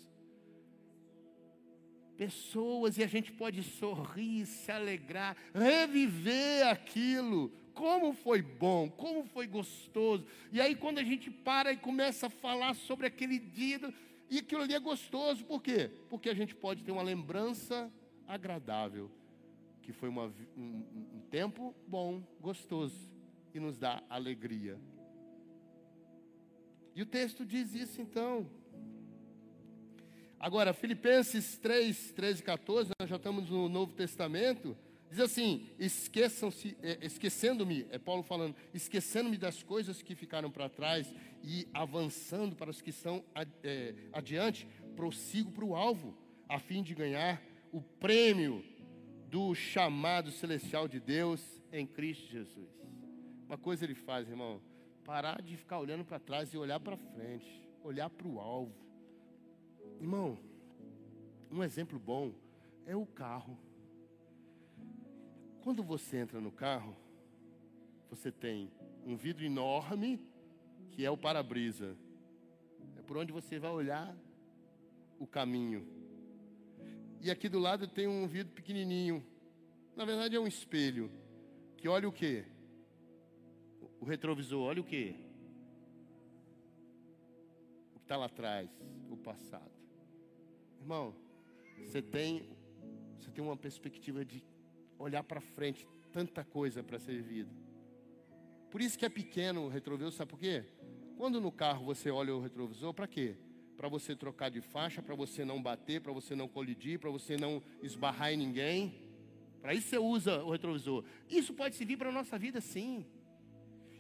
[2.16, 9.48] pessoas, e a gente pode sorrir, se alegrar, reviver aquilo, como foi bom, como foi
[9.48, 10.26] gostoso.
[10.52, 13.80] E aí, quando a gente para e começa a falar sobre aquele dia,
[14.30, 15.90] e aquilo ali é gostoso, por quê?
[16.10, 17.90] Porque a gente pode ter uma lembrança
[18.28, 19.10] agradável,
[19.82, 20.26] que foi uma,
[20.58, 20.84] um,
[21.16, 23.10] um tempo bom, gostoso,
[23.54, 24.78] e nos dá alegria.
[26.94, 28.46] E o texto diz isso então.
[30.38, 34.76] Agora, Filipenses 3, 13 e 14, nós já estamos no Novo Testamento.
[35.10, 41.14] Diz assim: esqueçam-se, é, esquecendo-me, é Paulo falando, esquecendo-me das coisas que ficaram para trás
[41.44, 43.24] e avançando para as que estão
[43.64, 46.16] é, adiante, prossigo para o alvo,
[46.48, 47.42] a fim de ganhar
[47.72, 48.64] o prêmio
[49.28, 51.42] do chamado celestial de Deus
[51.72, 52.70] em Cristo Jesus.
[53.48, 54.62] Uma coisa ele faz, irmão,
[55.04, 58.76] parar de ficar olhando para trás e olhar para frente, olhar para o alvo.
[60.00, 60.38] Irmão,
[61.52, 62.32] um exemplo bom
[62.86, 63.58] é o carro.
[65.70, 66.98] Quando você entra no carro,
[68.10, 68.72] você tem
[69.06, 70.20] um vidro enorme,
[70.90, 71.96] que é o para-brisa.
[72.98, 74.18] É por onde você vai olhar
[75.20, 75.88] o caminho.
[77.22, 79.24] E aqui do lado tem um vidro pequenininho.
[79.96, 81.12] Na verdade é um espelho.
[81.78, 82.46] Que olha o quê?
[84.02, 85.14] O retrovisor, olha o quê?
[87.94, 88.72] O que está lá atrás,
[89.08, 89.70] o passado.
[90.80, 91.14] Irmão,
[91.86, 92.50] você tem,
[93.20, 94.49] você tem uma perspectiva de
[95.00, 97.50] olhar para frente, tanta coisa para ser vivida.
[98.70, 100.66] Por isso que é pequeno o retrovisor, sabe por quê?
[101.18, 103.36] Quando no carro você olha o retrovisor, para quê?
[103.76, 107.38] Para você trocar de faixa, para você não bater, para você não colidir, para você
[107.38, 108.94] não esbarrar em ninguém.
[109.62, 111.04] Para isso você usa o retrovisor.
[111.30, 113.06] Isso pode servir para a nossa vida, sim.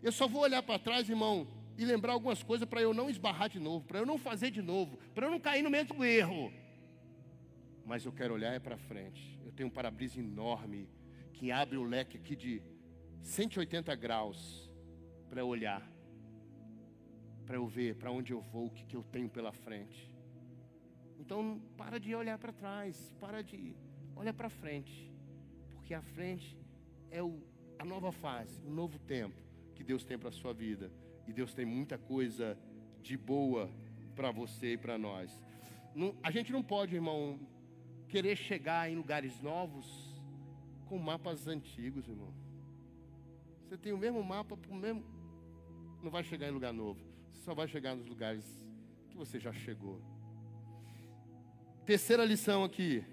[0.04, 3.50] Eu só vou olhar para trás, irmão, e lembrar algumas coisas para eu não esbarrar
[3.50, 6.52] de novo, para eu não fazer de novo, para eu não cair no mesmo erro.
[7.86, 10.88] Mas eu quero olhar é para frente tem um para-brisa enorme
[11.34, 12.62] que abre o leque aqui de
[13.22, 14.72] 180 graus
[15.30, 15.86] para olhar,
[17.45, 20.10] para eu ver para onde eu vou, o que, que eu tenho pela frente.
[21.19, 23.76] Então, para de olhar para trás, para de
[24.15, 25.13] olhar para frente,
[25.74, 26.58] porque a frente
[27.12, 27.43] é o,
[27.78, 29.41] a nova fase, o novo tempo
[29.76, 30.89] que Deus tem para a sua vida.
[31.28, 32.58] E Deus tem muita coisa
[33.02, 33.69] de boa
[34.15, 35.43] para você e para nós.
[35.93, 37.38] Não, a gente não pode, irmão,
[38.10, 39.88] querer chegar em lugares novos
[40.88, 42.34] com mapas antigos, irmão.
[43.62, 45.04] Você tem o mesmo mapa o mesmo.
[46.02, 47.00] Não vai chegar em lugar novo.
[47.30, 48.43] Você só vai chegar nos lugares
[49.10, 50.02] que você já chegou.
[51.86, 53.04] Terceira lição aqui.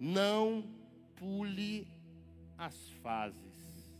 [0.00, 0.68] Não
[1.14, 1.86] pule
[2.56, 3.92] as fases.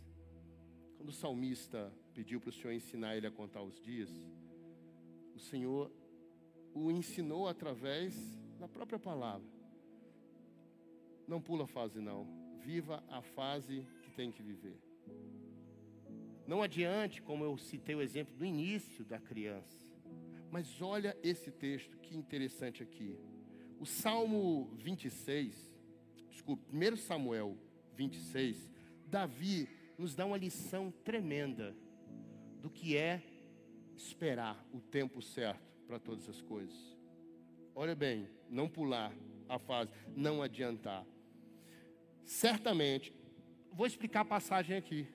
[0.97, 4.11] Quando o salmista pediu para o Senhor ensinar ele a contar os dias,
[5.35, 5.93] o Senhor
[6.75, 8.15] o ensinou através
[8.59, 9.49] na própria palavra.
[11.27, 12.27] Não pula a fase, não.
[12.61, 14.79] Viva a fase que tem que viver.
[16.47, 19.87] Não adiante, como eu citei o exemplo do início da criança.
[20.51, 23.19] Mas olha esse texto, que interessante aqui.
[23.79, 25.71] O Salmo 26,
[26.31, 27.57] desculpe, 1 Samuel
[27.95, 28.71] 26,
[29.07, 29.69] Davi
[29.99, 31.77] nos dá uma lição tremenda
[32.63, 33.23] do que é
[33.95, 36.97] esperar o tempo certo para todas as coisas.
[37.75, 39.13] Olha bem, não pular
[39.49, 41.05] a fase, não adiantar.
[42.25, 43.15] Certamente,
[43.73, 45.07] vou explicar a passagem aqui.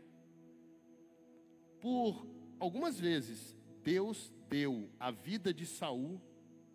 [1.80, 2.26] Por
[2.60, 6.22] algumas vezes, Deus deu a vida de Saul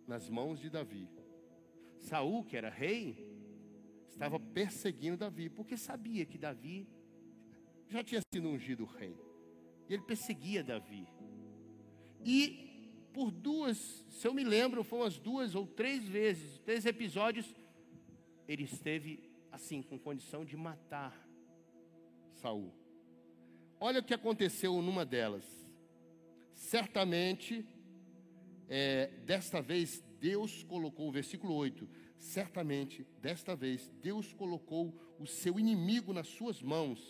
[0.07, 1.09] nas mãos de Davi.
[1.97, 3.29] Saul, que era rei,
[4.09, 6.87] estava perseguindo Davi, porque sabia que Davi
[7.87, 9.15] já tinha sido ungido rei.
[9.89, 11.07] E ele perseguia Davi.
[12.23, 12.68] E
[13.19, 17.53] por duas, se eu me lembro, foram as duas ou três vezes, três episódios,
[18.47, 21.13] ele esteve assim, com condição de matar
[22.35, 22.73] Saul.
[23.77, 25.43] Olha o que aconteceu numa delas.
[26.53, 27.65] Certamente,
[28.69, 36.13] é, desta vez, Deus colocou, versículo 8: certamente, desta vez, Deus colocou o seu inimigo
[36.13, 37.01] nas suas mãos.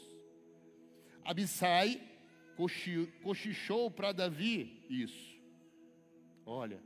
[1.24, 2.02] Abissai
[3.22, 5.38] cochichou para Davi isso.
[6.45, 6.82] Olha,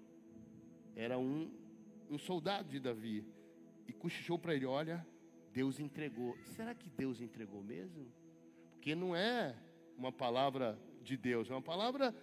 [0.96, 1.52] era um,
[2.10, 3.26] um soldado de Davi.
[3.88, 5.06] E cochichou para ele: Olha,
[5.52, 6.38] Deus entregou.
[6.56, 8.12] Será que Deus entregou mesmo?
[8.72, 9.56] Porque não é
[9.98, 12.16] uma palavra de Deus, é uma palavra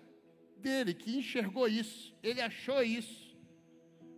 [0.56, 3.36] dele que enxergou isso, ele achou isso.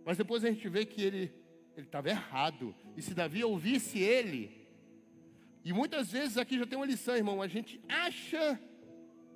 [0.05, 1.43] Mas depois a gente vê que ele
[1.75, 2.75] ele estava errado.
[2.95, 4.67] E se Davi ouvisse ele,
[5.63, 8.59] e muitas vezes aqui já tem uma lição, irmão, a gente acha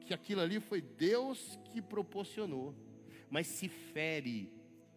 [0.06, 2.76] que aquilo ali foi Deus que proporcionou,
[3.30, 4.52] mas se fere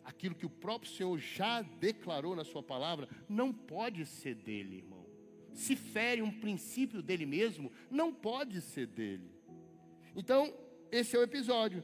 [0.04, 5.06] aquilo que o próprio Senhor já declarou na Sua palavra, não pode ser dele, irmão.
[5.52, 9.30] Se fere um princípio dele mesmo, não pode ser dele.
[10.14, 10.52] Então,
[10.90, 11.82] esse é o episódio.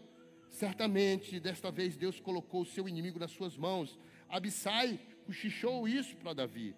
[0.51, 3.99] Certamente, desta vez, Deus colocou o seu inimigo nas suas mãos.
[4.29, 6.75] Abissai cochichou isso para Davi.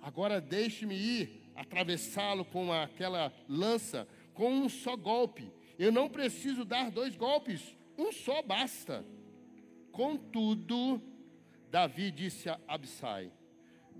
[0.00, 5.50] Agora deixe-me ir atravessá-lo com aquela lança, com um só golpe.
[5.78, 9.04] Eu não preciso dar dois golpes, um só basta.
[9.92, 11.00] Contudo,
[11.70, 13.32] Davi disse a Absai: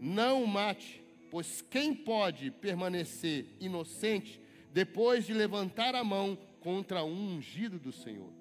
[0.01, 4.41] Não o mate, pois quem pode permanecer inocente
[4.73, 8.33] depois de levantar a mão contra um ungido do Senhor?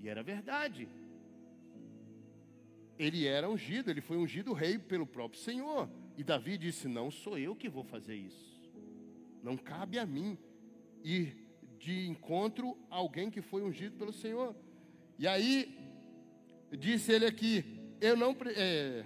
[0.00, 0.88] E era verdade.
[2.98, 5.88] Ele era ungido, ele foi ungido rei pelo próprio Senhor.
[6.16, 8.56] E Davi disse: Não sou eu que vou fazer isso.
[9.42, 10.38] Não cabe a mim
[11.04, 11.45] ir
[11.78, 14.54] de encontro a alguém que foi ungido pelo Senhor.
[15.18, 15.78] E aí,
[16.72, 17.64] disse ele aqui:
[18.00, 18.36] Eu não.
[18.54, 19.04] É,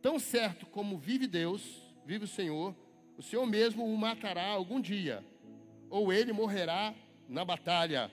[0.00, 2.74] tão certo como vive Deus, vive o Senhor,
[3.16, 5.24] o Senhor mesmo o matará algum dia,
[5.90, 6.94] ou ele morrerá
[7.28, 8.10] na batalha,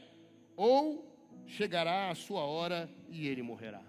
[0.56, 1.14] ou
[1.46, 3.84] chegará a sua hora e ele morrerá.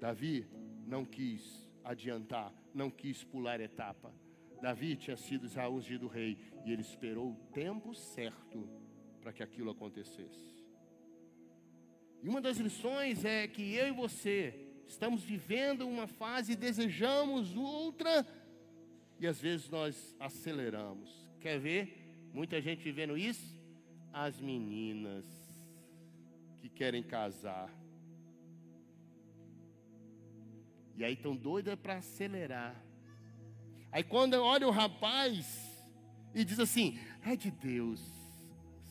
[0.00, 0.46] Davi
[0.86, 4.12] não quis adiantar, não quis pular etapa.
[4.64, 8.66] Davi tinha sido já ungido rei e ele esperou o tempo certo
[9.20, 10.64] para que aquilo acontecesse.
[12.22, 14.54] E uma das lições é que eu e você
[14.86, 18.26] estamos vivendo uma fase e desejamos outra,
[19.20, 21.10] e às vezes nós aceleramos.
[21.42, 23.62] Quer ver muita gente vivendo isso?
[24.14, 25.26] As meninas
[26.56, 27.70] que querem casar.
[30.96, 32.83] E aí estão doidas para acelerar.
[33.94, 35.72] Aí quando olha o rapaz
[36.34, 38.02] e diz assim: é de Deus.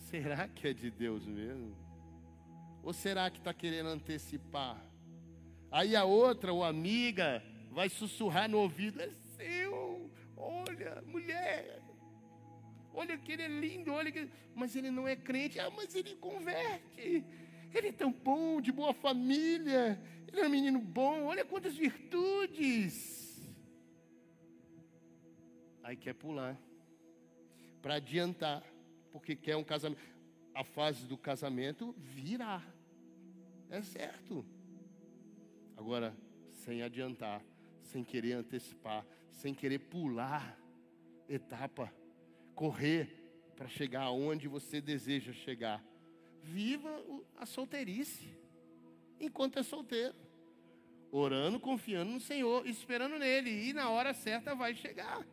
[0.09, 1.75] Será que é de Deus mesmo?
[2.81, 4.81] Ou será que está querendo antecipar?
[5.69, 11.81] Aí a outra, ou amiga, vai sussurrar no ouvido: é seu, olha, mulher,
[12.93, 14.29] olha que ele é lindo, olha que...
[14.55, 17.25] mas ele não é crente, ah, mas ele converte,
[17.73, 23.22] ele é tão bom, de boa família, ele é um menino bom, olha quantas virtudes.
[25.83, 26.57] Aí quer pular,
[27.81, 28.63] para adiantar,
[29.11, 30.13] porque quer um casamento
[30.53, 32.61] a fase do casamento virá.
[33.69, 34.45] É certo.
[35.75, 36.15] Agora,
[36.51, 37.43] sem adiantar,
[37.81, 40.57] sem querer antecipar, sem querer pular
[41.27, 41.91] etapa,
[42.53, 43.07] correr
[43.55, 45.83] para chegar aonde você deseja chegar.
[46.43, 47.03] Viva
[47.37, 48.37] a solteirice
[49.19, 50.15] enquanto é solteiro.
[51.11, 55.23] Orando, confiando no Senhor, esperando nele, e na hora certa vai chegar.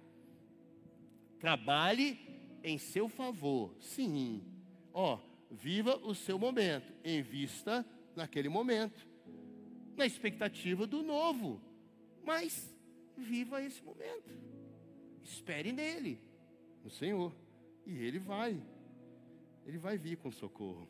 [1.40, 2.18] Trabalhe
[2.62, 4.44] em seu favor, sim,
[4.92, 5.18] Ó,
[5.50, 7.84] viva o seu momento, invista
[8.14, 9.06] naquele momento,
[9.96, 11.60] na expectativa do novo,
[12.24, 12.74] mas
[13.16, 14.30] viva esse momento.
[15.22, 16.20] Espere nele,
[16.82, 17.34] no Senhor,
[17.86, 18.60] e ele vai.
[19.66, 20.88] Ele vai vir com socorro.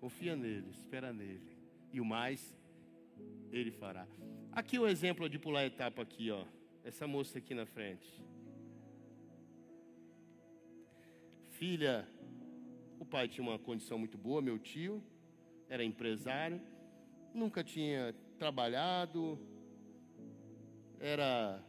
[0.00, 1.56] Confia nele, espera nele.
[1.92, 2.56] E o mais,
[3.52, 4.06] ele fará.
[4.50, 6.44] Aqui o exemplo de pular a etapa aqui, ó.
[6.82, 8.22] Essa moça aqui na frente.
[11.62, 12.08] Filha,
[12.98, 15.00] o pai tinha uma condição muito boa, meu tio,
[15.68, 16.60] era empresário,
[17.32, 19.38] nunca tinha trabalhado,
[20.98, 21.62] era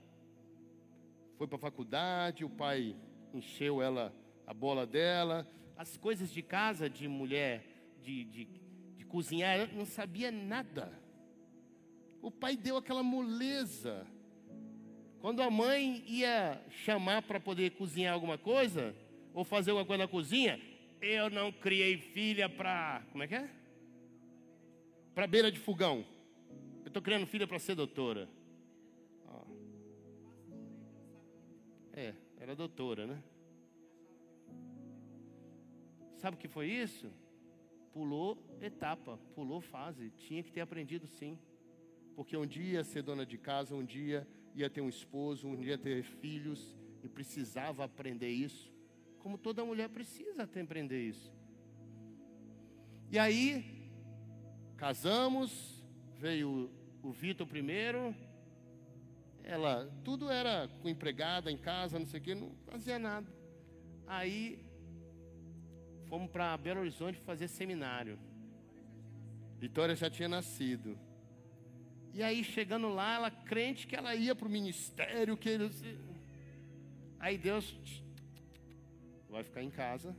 [1.37, 2.95] foi para a faculdade, o pai
[3.35, 4.11] encheu ela
[4.47, 7.63] a bola dela, as coisas de casa de mulher,
[8.01, 8.47] de, de,
[8.97, 10.91] de cozinhar, não sabia nada.
[12.19, 14.07] O pai deu aquela moleza.
[15.19, 18.95] Quando a mãe ia chamar para poder cozinhar alguma coisa,
[19.33, 20.59] ou fazer alguma coisa na cozinha,
[21.01, 23.03] eu não criei filha para.
[23.11, 23.49] Como é que é?
[25.13, 26.05] Para beira de fogão.
[26.83, 28.29] Eu estou criando filha para ser doutora.
[31.95, 33.23] É, era doutora, né?
[36.17, 37.11] Sabe o que foi isso?
[37.91, 40.09] Pulou etapa, pulou fase.
[40.17, 41.37] Tinha que ter aprendido sim.
[42.15, 45.55] Porque um dia ia ser dona de casa, um dia ia ter um esposo, um
[45.55, 48.72] dia ia ter filhos e precisava aprender isso.
[49.23, 51.31] Como toda mulher precisa aprender isso.
[53.09, 53.89] E aí,
[54.75, 55.81] casamos,
[56.17, 56.69] veio
[57.01, 58.13] o Vitor primeiro.
[59.41, 63.31] Ela, tudo era com empregada em casa, não sei o quê, não fazia nada.
[64.05, 64.59] Aí,
[66.09, 68.19] fomos para Belo Horizonte fazer seminário.
[69.57, 70.99] Vitória já tinha nascido.
[72.13, 75.81] E aí, chegando lá, ela crente que ela ia para o ministério, que eles...
[77.19, 78.02] Aí Deus
[79.33, 80.15] vai ficar em casa,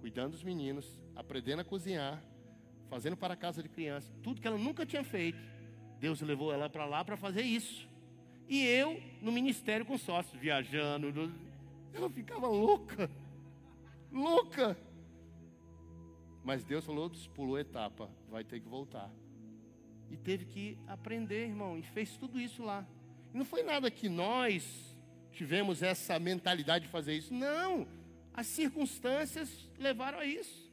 [0.00, 2.24] cuidando dos meninos, aprendendo a cozinhar,
[2.88, 5.38] fazendo para a casa de criança, tudo que ela nunca tinha feito.
[5.98, 7.86] Deus levou ela para lá para fazer isso.
[8.48, 11.32] E eu no ministério com sócios, viajando.
[11.92, 13.10] Ela ficava louca,
[14.10, 14.76] louca.
[16.42, 19.10] Mas Deus falou, pulou etapa, vai ter que voltar.
[20.10, 22.86] E teve que aprender, irmão, e fez tudo isso lá.
[23.34, 24.96] E não foi nada que nós
[25.30, 27.32] tivemos essa mentalidade de fazer isso.
[27.32, 27.86] Não,
[28.34, 30.70] as circunstâncias levaram a isso.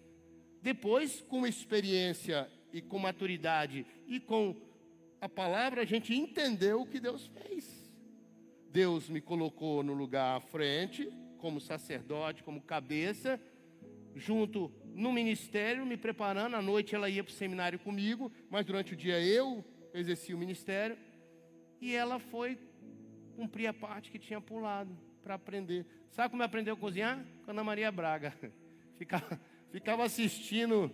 [0.61, 4.55] Depois, com experiência e com maturidade e com
[5.19, 7.65] a palavra, a gente entendeu o que Deus fez.
[8.69, 13.39] Deus me colocou no lugar à frente, como sacerdote, como cabeça,
[14.15, 16.55] junto no ministério, me preparando.
[16.55, 20.39] À noite ela ia para o seminário comigo, mas durante o dia eu exercia o
[20.39, 20.97] ministério.
[21.79, 22.57] E ela foi
[23.35, 25.85] cumprir a parte que tinha pulado para aprender.
[26.09, 27.21] Sabe como aprendeu a cozinhar?
[27.43, 28.33] Com Ana Maria Braga.
[28.97, 30.89] Ficava, ficava assistindo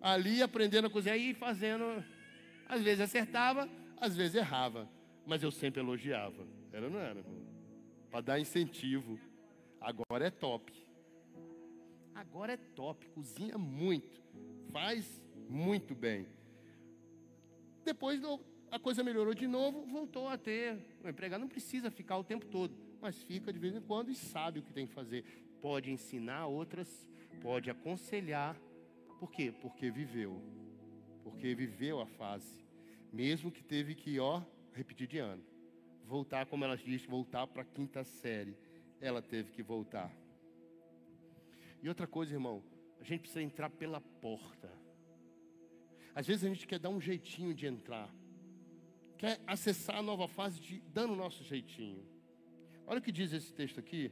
[0.00, 2.04] ali, aprendendo a cozinhar e fazendo.
[2.68, 4.88] Às vezes acertava, às vezes errava.
[5.26, 6.46] Mas eu sempre elogiava.
[6.70, 7.24] Era não era?
[8.10, 9.18] Para dar incentivo.
[9.80, 10.72] Agora é top.
[12.14, 13.04] Agora é top.
[13.08, 14.22] Cozinha muito.
[14.70, 16.28] Faz muito bem.
[17.84, 18.22] Depois
[18.70, 20.78] a coisa melhorou de novo, voltou a ter.
[21.02, 24.14] O empregado não precisa ficar o tempo todo, mas fica de vez em quando e
[24.14, 25.24] sabe o que tem que fazer.
[25.60, 26.88] Pode ensinar outras,
[27.40, 28.56] pode aconselhar.
[29.18, 29.52] Por quê?
[29.60, 30.40] Porque viveu.
[31.24, 32.64] Porque viveu a fase.
[33.12, 34.40] Mesmo que teve que, ó,
[34.72, 35.42] repetir de ano.
[36.04, 38.56] Voltar, como ela disse, voltar para a quinta série.
[39.00, 40.10] Ela teve que voltar.
[41.82, 42.62] E outra coisa, irmão,
[43.00, 44.70] a gente precisa entrar pela porta.
[46.14, 48.08] Às vezes a gente quer dar um jeitinho de entrar.
[49.18, 52.11] Quer acessar a nova fase de, dando o nosso jeitinho.
[52.86, 54.10] Olha o que diz esse texto aqui,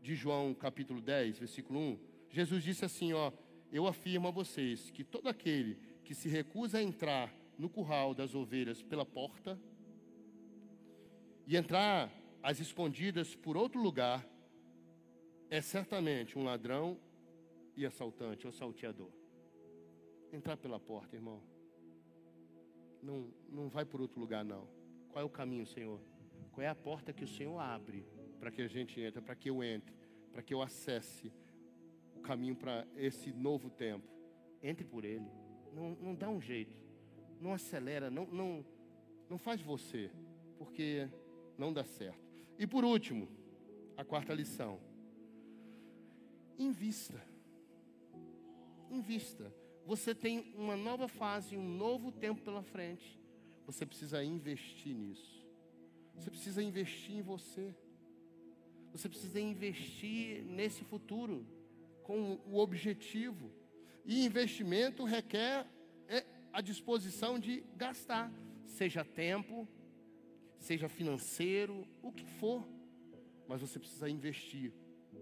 [0.00, 1.98] de João capítulo 10, versículo 1.
[2.30, 3.32] Jesus disse assim: Ó,
[3.72, 8.34] eu afirmo a vocês que todo aquele que se recusa a entrar no curral das
[8.34, 9.58] ovelhas pela porta
[11.46, 12.10] e entrar
[12.42, 14.24] às escondidas por outro lugar,
[15.50, 16.98] é certamente um ladrão
[17.76, 19.10] e assaltante ou salteador.
[20.32, 21.40] Entrar pela porta, irmão.
[23.02, 24.68] Não, não vai por outro lugar, não.
[25.10, 26.00] Qual é o caminho, Senhor?
[26.56, 28.02] Qual é a porta que o Senhor abre
[28.40, 29.94] para que a gente entre, para que eu entre,
[30.32, 31.30] para que eu acesse
[32.14, 34.08] o caminho para esse novo tempo?
[34.62, 35.30] Entre por ele.
[35.74, 36.74] Não, não dá um jeito.
[37.42, 38.64] Não acelera, não, não,
[39.28, 40.10] não faz você,
[40.56, 41.06] porque
[41.58, 42.26] não dá certo.
[42.58, 43.28] E por último,
[43.94, 44.80] a quarta lição.
[46.58, 47.22] Invista.
[48.90, 49.54] Invista.
[49.84, 53.20] Você tem uma nova fase, um novo tempo pela frente.
[53.66, 55.45] Você precisa investir nisso.
[56.16, 57.74] Você precisa investir em você.
[58.92, 61.46] Você precisa investir nesse futuro
[62.02, 63.50] com o objetivo.
[64.04, 65.66] E investimento requer
[66.08, 68.32] é, a disposição de gastar,
[68.64, 69.68] seja tempo,
[70.58, 72.66] seja financeiro, o que for.
[73.48, 74.72] Mas você precisa investir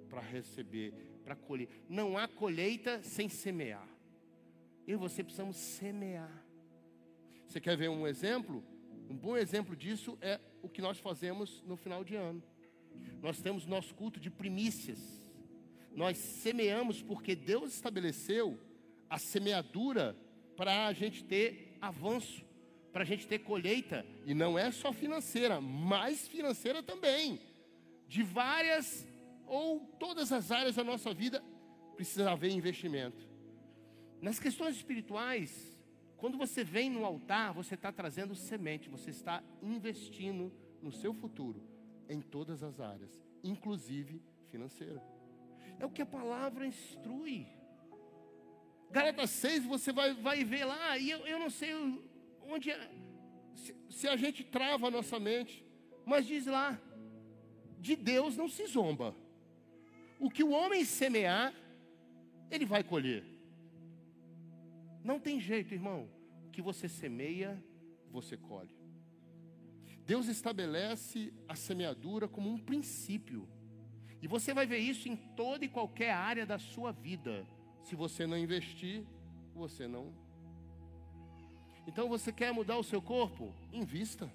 [0.09, 0.93] para receber,
[1.25, 1.69] para colher.
[1.89, 3.89] Não há colheita sem semear.
[4.87, 6.45] e você precisamos semear.
[7.49, 8.63] Você quer ver um exemplo?
[9.09, 12.43] Um bom exemplo disso é o que nós fazemos no final de ano.
[13.21, 14.99] Nós temos nosso culto de primícias.
[15.93, 18.59] Nós semeamos porque Deus estabeleceu
[19.11, 20.17] a semeadura
[20.57, 22.43] para a gente ter avanço,
[22.93, 24.07] para a gente ter colheita.
[24.25, 27.39] E não é só financeira, mas financeira também.
[28.09, 29.07] De várias
[29.47, 31.45] ou todas as áreas da nossa vida
[31.95, 33.29] precisa haver investimento.
[34.21, 35.74] Nas questões espirituais,
[36.25, 40.51] quando você vem no altar, você está trazendo semente, você está investindo
[40.81, 41.63] no seu futuro
[42.09, 45.05] em todas as áreas, inclusive financeira.
[45.79, 47.47] É o que a palavra instrui.
[48.91, 51.75] Galatas 6, você vai, vai ver lá, e eu, eu não sei
[52.49, 52.91] onde é,
[53.55, 55.63] se, se a gente trava a nossa mente,
[56.07, 56.81] mas diz lá:
[57.79, 59.15] de Deus não se zomba.
[60.19, 61.53] O que o homem semear,
[62.51, 63.34] ele vai colher.
[65.05, 66.09] Não tem jeito, irmão.
[66.47, 67.63] O que você semeia,
[68.11, 68.75] você colhe.
[70.07, 73.47] Deus estabelece a semeadura como um princípio.
[74.23, 77.47] E você vai ver isso em toda e qualquer área da sua vida.
[77.83, 79.05] Se você não investir,
[79.55, 80.15] você não.
[81.87, 83.55] Então você quer mudar o seu corpo?
[83.71, 84.31] Invista.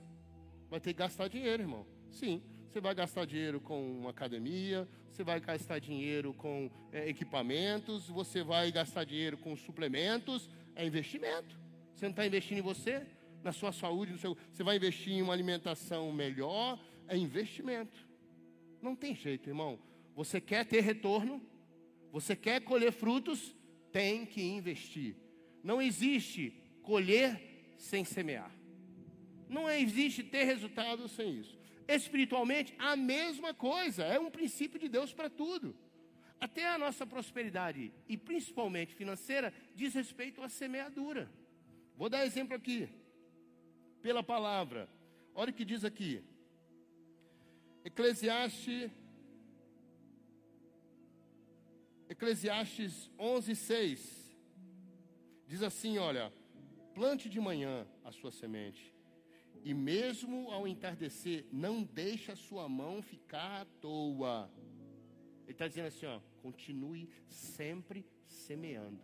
[0.70, 1.86] Vai ter que gastar dinheiro, irmão.
[2.12, 8.08] Sim, você vai gastar dinheiro com uma academia, você vai gastar dinheiro com é, equipamentos,
[8.08, 10.48] você vai gastar dinheiro com suplementos,
[10.80, 11.60] é investimento.
[11.94, 13.06] Você não está investindo em você,
[13.44, 17.98] na sua saúde, seu, você vai investir em uma alimentação melhor, é investimento.
[18.82, 19.78] Não tem jeito, irmão.
[20.16, 21.42] Você quer ter retorno,
[22.14, 23.54] você quer colher frutos,
[23.92, 25.18] tem que investir.
[25.62, 28.52] Não existe colher sem semear.
[29.50, 31.60] Não existe ter resultado sem isso.
[31.90, 35.76] Espiritualmente, a mesma coisa, é um princípio de Deus para tudo.
[36.40, 41.30] Até a nossa prosperidade, e principalmente financeira, diz respeito à semeadura.
[41.98, 42.88] Vou dar exemplo aqui,
[44.02, 44.90] pela palavra.
[45.36, 46.24] Olha o que diz aqui.
[47.84, 48.90] Eclesiastes
[52.10, 54.36] Eclesiastes 11, 6
[55.48, 56.34] diz assim: Olha,
[56.96, 58.94] plante de manhã a sua semente,
[59.64, 64.50] e mesmo ao entardecer, não deixe a sua mão ficar à toa.
[65.44, 69.02] Ele está dizendo assim: ó, continue sempre semeando.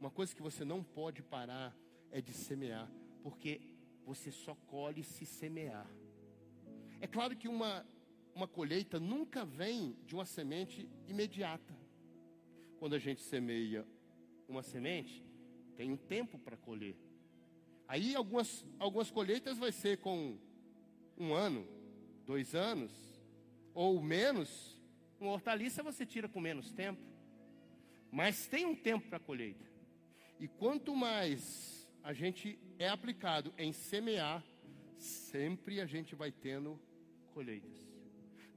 [0.00, 1.76] Uma coisa que você não pode parar
[2.10, 2.90] é de semear,
[3.22, 3.60] porque
[4.04, 5.86] você só colhe se semear.
[7.00, 7.84] É claro que uma,
[8.34, 11.76] uma colheita nunca vem de uma semente imediata.
[12.78, 13.86] Quando a gente semeia
[14.48, 15.24] uma semente,
[15.76, 16.96] tem um tempo para colher.
[17.86, 20.38] Aí algumas, algumas colheitas vai ser com
[21.16, 21.66] um ano,
[22.24, 22.92] dois anos,
[23.74, 24.77] ou menos.
[25.20, 27.02] Uma hortaliça você tira com menos tempo.
[28.10, 29.66] Mas tem um tempo para colheita.
[30.38, 34.44] E quanto mais a gente é aplicado em semear,
[34.96, 36.80] sempre a gente vai tendo
[37.34, 37.88] colheitas.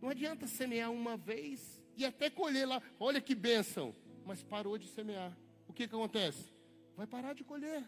[0.02, 2.82] Não adianta semear uma vez e até colher lá.
[3.00, 3.94] Olha que bênção.
[4.26, 5.36] Mas parou de semear.
[5.68, 6.54] O que, que acontece?
[6.96, 7.84] Vai parar de colher.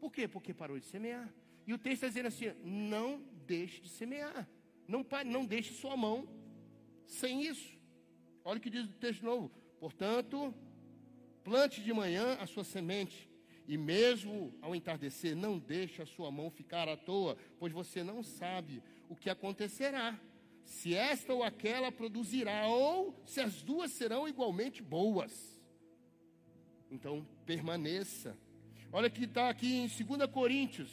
[0.00, 0.26] Por quê?
[0.26, 1.32] Porque parou de semear.
[1.66, 4.48] E o texto está dizendo assim: não deixe de semear.
[4.88, 6.26] Não, não deixe sua mão
[7.10, 7.72] sem isso.
[8.44, 9.50] Olha o que diz o texto novo.
[9.78, 10.54] Portanto,
[11.44, 13.28] plante de manhã a sua semente,
[13.66, 18.22] e mesmo ao entardecer, não deixe a sua mão ficar à toa, pois você não
[18.22, 20.18] sabe o que acontecerá.
[20.64, 25.60] Se esta ou aquela produzirá, ou se as duas serão igualmente boas.
[26.90, 28.36] Então, permaneça
[28.92, 30.90] Olha que está aqui em 2 Coríntios.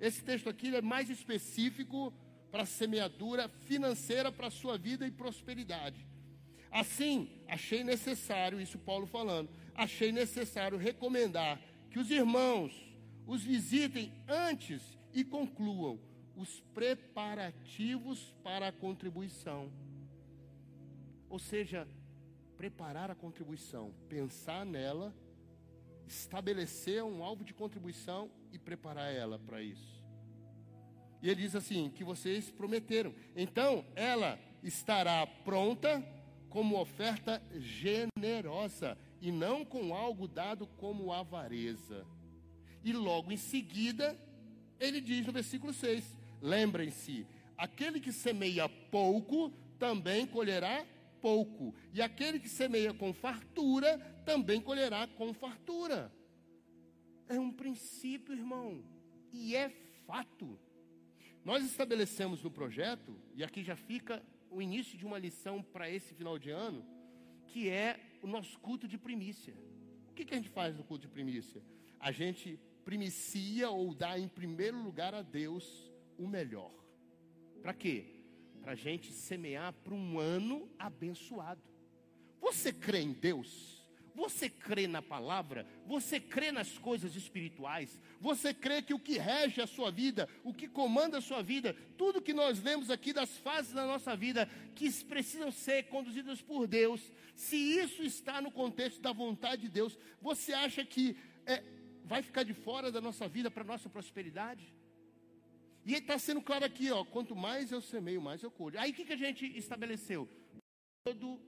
[0.00, 2.12] Esse texto aqui é mais específico
[2.54, 6.06] para a semeadura financeira para a sua vida e prosperidade.
[6.70, 12.72] Assim, achei necessário, isso Paulo falando, achei necessário recomendar que os irmãos
[13.26, 15.98] os visitem antes e concluam
[16.36, 19.68] os preparativos para a contribuição.
[21.28, 21.88] Ou seja,
[22.56, 25.12] preparar a contribuição, pensar nela
[26.06, 29.93] estabelecer um alvo de contribuição e preparar ela para isso.
[31.24, 33.14] E ele diz assim: que vocês prometeram.
[33.34, 36.06] Então, ela estará pronta
[36.50, 42.06] como oferta generosa e não com algo dado como avareza.
[42.84, 44.14] E logo em seguida,
[44.78, 46.04] ele diz no versículo 6:
[46.42, 50.84] Lembrem-se, aquele que semeia pouco também colherá
[51.22, 53.96] pouco, e aquele que semeia com fartura
[54.26, 56.12] também colherá com fartura.
[57.26, 58.84] É um princípio, irmão,
[59.32, 59.70] e é
[60.06, 60.58] fato.
[61.44, 66.14] Nós estabelecemos no projeto, e aqui já fica o início de uma lição para esse
[66.14, 66.82] final de ano,
[67.48, 69.54] que é o nosso culto de primícia.
[70.08, 71.62] O que, que a gente faz no culto de primícia?
[72.00, 76.72] A gente primicia ou dá em primeiro lugar a Deus o melhor.
[77.60, 78.06] Para quê?
[78.62, 81.62] Para a gente semear para um ano abençoado.
[82.40, 83.83] Você crê em Deus?
[84.14, 85.66] Você crê na palavra?
[85.86, 88.00] Você crê nas coisas espirituais?
[88.20, 91.74] Você crê que o que rege a sua vida, o que comanda a sua vida,
[91.98, 96.68] tudo que nós lemos aqui das fases da nossa vida, que precisam ser conduzidas por
[96.68, 97.00] Deus,
[97.34, 101.64] se isso está no contexto da vontade de Deus, você acha que é,
[102.04, 104.72] vai ficar de fora da nossa vida para nossa prosperidade?
[105.84, 108.78] E está sendo claro aqui, ó, quanto mais eu semeio, mais eu colho.
[108.78, 110.28] Aí o que, que a gente estabeleceu?
[111.04, 111.40] Todo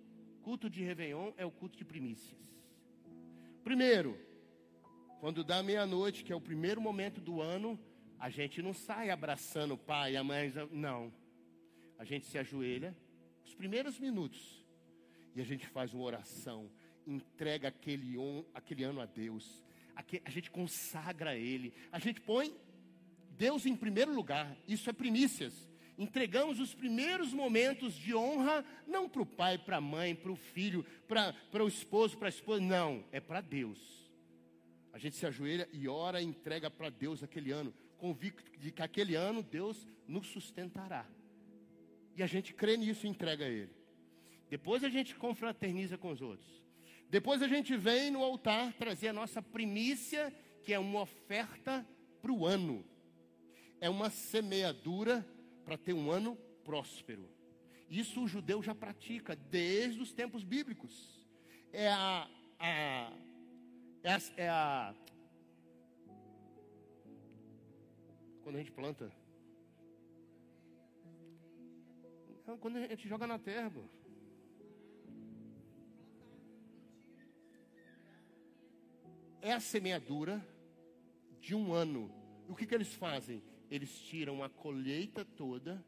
[0.43, 2.56] culto de Réveillon é o culto de primícias.
[3.67, 4.17] Primeiro,
[5.19, 7.77] quando dá meia-noite, que é o primeiro momento do ano,
[8.17, 11.13] a gente não sai abraçando o pai, a mãe, não.
[11.99, 12.97] A gente se ajoelha,
[13.45, 14.65] os primeiros minutos,
[15.35, 16.71] e a gente faz uma oração,
[17.05, 19.65] entrega aquele, on, aquele ano a Deus,
[19.97, 22.57] a gente consagra Ele, a gente põe
[23.31, 25.69] Deus em primeiro lugar, isso é primícias.
[25.99, 30.37] Entregamos os primeiros momentos de honra, não para o pai, para a mãe, para o
[30.37, 34.07] filho, para o esposo, para a esposa, não, é para Deus.
[34.93, 38.83] A gente se ajoelha e ora e entrega para Deus aquele ano, convicto de que
[38.83, 41.07] aquele ano Deus nos sustentará.
[42.15, 43.71] E a gente crê nisso e entrega a Ele.
[44.51, 46.63] Depois a gente confraterniza com os outros.
[47.09, 50.33] Depois a gente vem no altar trazer a nossa primícia,
[50.63, 51.87] que é uma oferta
[52.21, 52.85] para o ano.
[53.81, 55.27] É uma semeadura
[55.67, 57.29] para ter um ano próspero.
[57.91, 61.27] Isso o judeu já pratica desde os tempos bíblicos.
[61.73, 63.13] É a, a,
[64.05, 64.95] é é a
[68.45, 69.13] quando a gente planta.
[72.61, 73.73] Quando a gente joga na terra.
[79.43, 80.47] É a semeadura
[81.41, 82.09] de um ano.
[82.49, 83.43] E o que, que eles fazem?
[83.71, 85.85] Eles tiram a colheita toda,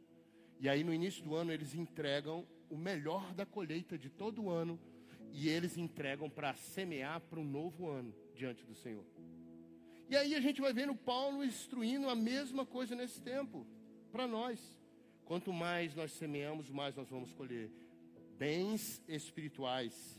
[0.60, 4.50] e aí no início do ano eles entregam o melhor da colheita de todo o
[4.50, 4.78] ano,
[5.32, 9.04] e eles entregam para semear para um novo ano diante do Senhor.
[10.08, 13.66] E aí a gente vai vendo Paulo instruindo a mesma coisa nesse tempo,
[14.10, 14.58] para nós.
[15.24, 17.70] Quanto mais nós semeamos, mais nós vamos colher
[18.38, 20.18] bens espirituais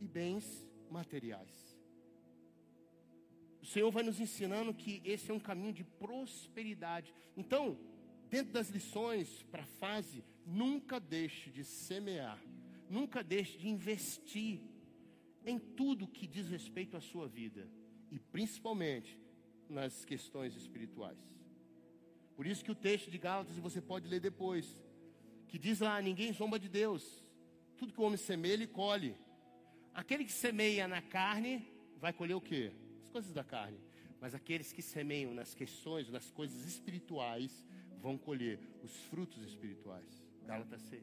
[0.00, 1.73] e bens materiais.
[3.64, 7.14] O Senhor vai nos ensinando que esse é um caminho de prosperidade.
[7.34, 7.78] Então,
[8.28, 12.38] dentro das lições para a fase, nunca deixe de semear,
[12.90, 14.60] nunca deixe de investir
[15.46, 17.66] em tudo que diz respeito à sua vida
[18.12, 19.18] e principalmente
[19.66, 21.18] nas questões espirituais.
[22.36, 24.84] Por isso que o texto de Gálatas, você pode ler depois,
[25.48, 27.24] que diz lá: ninguém zomba de Deus,
[27.78, 29.16] tudo que o homem semeia, ele colhe.
[29.94, 31.66] Aquele que semeia na carne,
[31.98, 32.83] vai colher o quê?
[33.14, 33.78] Coisas da carne,
[34.20, 37.64] mas aqueles que semeiam nas questões, nas coisas espirituais,
[38.02, 40.26] vão colher os frutos espirituais.
[40.44, 41.00] Gálatas 6.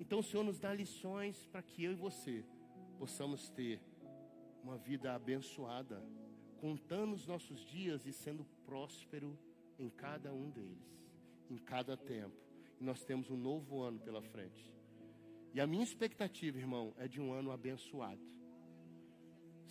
[0.00, 2.42] Então o Senhor nos dá lições para que eu e você
[2.98, 3.82] possamos ter
[4.64, 6.02] uma vida abençoada,
[6.56, 9.38] contando os nossos dias e sendo próspero
[9.78, 11.06] em cada um deles,
[11.50, 12.40] em cada tempo.
[12.80, 14.72] E nós temos um novo ano pela frente.
[15.52, 18.32] E a minha expectativa, irmão, é de um ano abençoado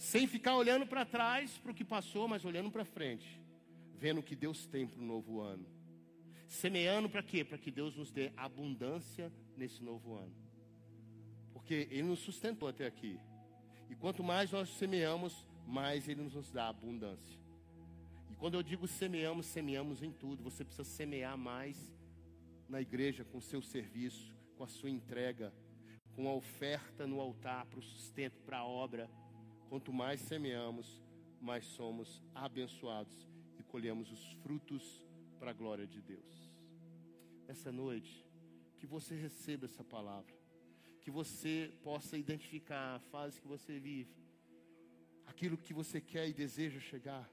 [0.01, 3.39] sem ficar olhando para trás para o que passou, mas olhando para frente,
[3.99, 5.63] vendo o que Deus tem para o novo ano.
[6.47, 7.45] Semeando para quê?
[7.45, 10.35] Para que Deus nos dê abundância nesse novo ano.
[11.53, 13.19] Porque Ele nos sustentou até aqui.
[13.91, 17.39] E quanto mais nós semeamos, mais Ele nos dá abundância.
[18.31, 20.41] E quando eu digo semeamos, semeamos em tudo.
[20.41, 21.77] Você precisa semear mais
[22.67, 25.53] na igreja, com o seu serviço, com a sua entrega,
[26.15, 29.07] com a oferta no altar, para o sustento, para a obra
[29.71, 31.01] Quanto mais semeamos,
[31.39, 33.25] mais somos abençoados
[33.57, 35.01] e colhemos os frutos
[35.39, 36.51] para a glória de Deus.
[37.47, 38.27] Essa noite,
[38.77, 40.35] que você receba essa palavra,
[40.99, 44.13] que você possa identificar a fase que você vive,
[45.25, 47.31] aquilo que você quer e deseja chegar,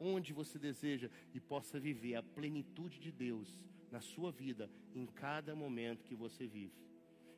[0.00, 3.60] onde você deseja e possa viver a plenitude de Deus
[3.90, 6.82] na sua vida em cada momento que você vive.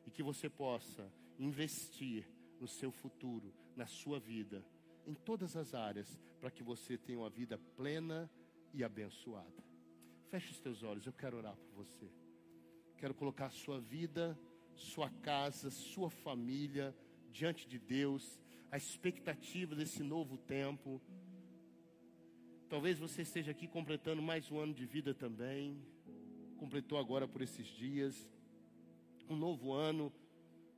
[0.05, 2.25] E que você possa investir
[2.61, 4.65] no seu futuro, na sua vida,
[5.05, 8.29] em todas as áreas, para que você tenha uma vida plena
[8.73, 9.63] e abençoada.
[10.29, 12.11] Feche os teus olhos, eu quero orar por você.
[12.97, 14.37] Quero colocar sua vida,
[14.75, 16.93] sua casa, sua família
[17.31, 20.99] diante de Deus, a expectativa desse novo tempo.
[22.67, 25.79] Talvez você esteja aqui completando mais um ano de vida também.
[26.57, 28.29] Completou agora por esses dias.
[29.29, 30.11] Um novo ano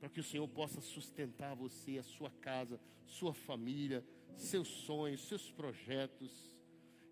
[0.00, 4.02] para que o Senhor possa sustentar você, a sua casa, sua família,
[4.34, 6.58] seus sonhos, seus projetos.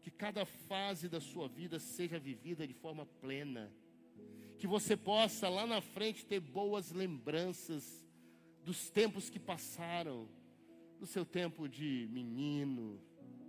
[0.02, 3.70] Que cada fase da sua vida seja vivida de forma plena.
[4.58, 8.08] Que você possa lá na frente ter boas lembranças
[8.64, 10.26] dos tempos que passaram,
[10.98, 13.00] do seu tempo de menino,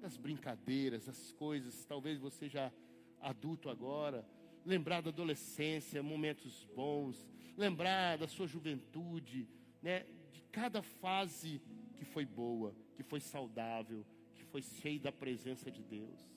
[0.01, 2.71] das brincadeiras, das coisas, talvez você já
[3.19, 4.25] adulto agora,
[4.65, 9.47] lembrar da adolescência, momentos bons, lembrar da sua juventude,
[9.81, 11.61] né, de cada fase
[11.95, 14.05] que foi boa, que foi saudável,
[14.35, 16.29] que foi cheia da presença de Deus.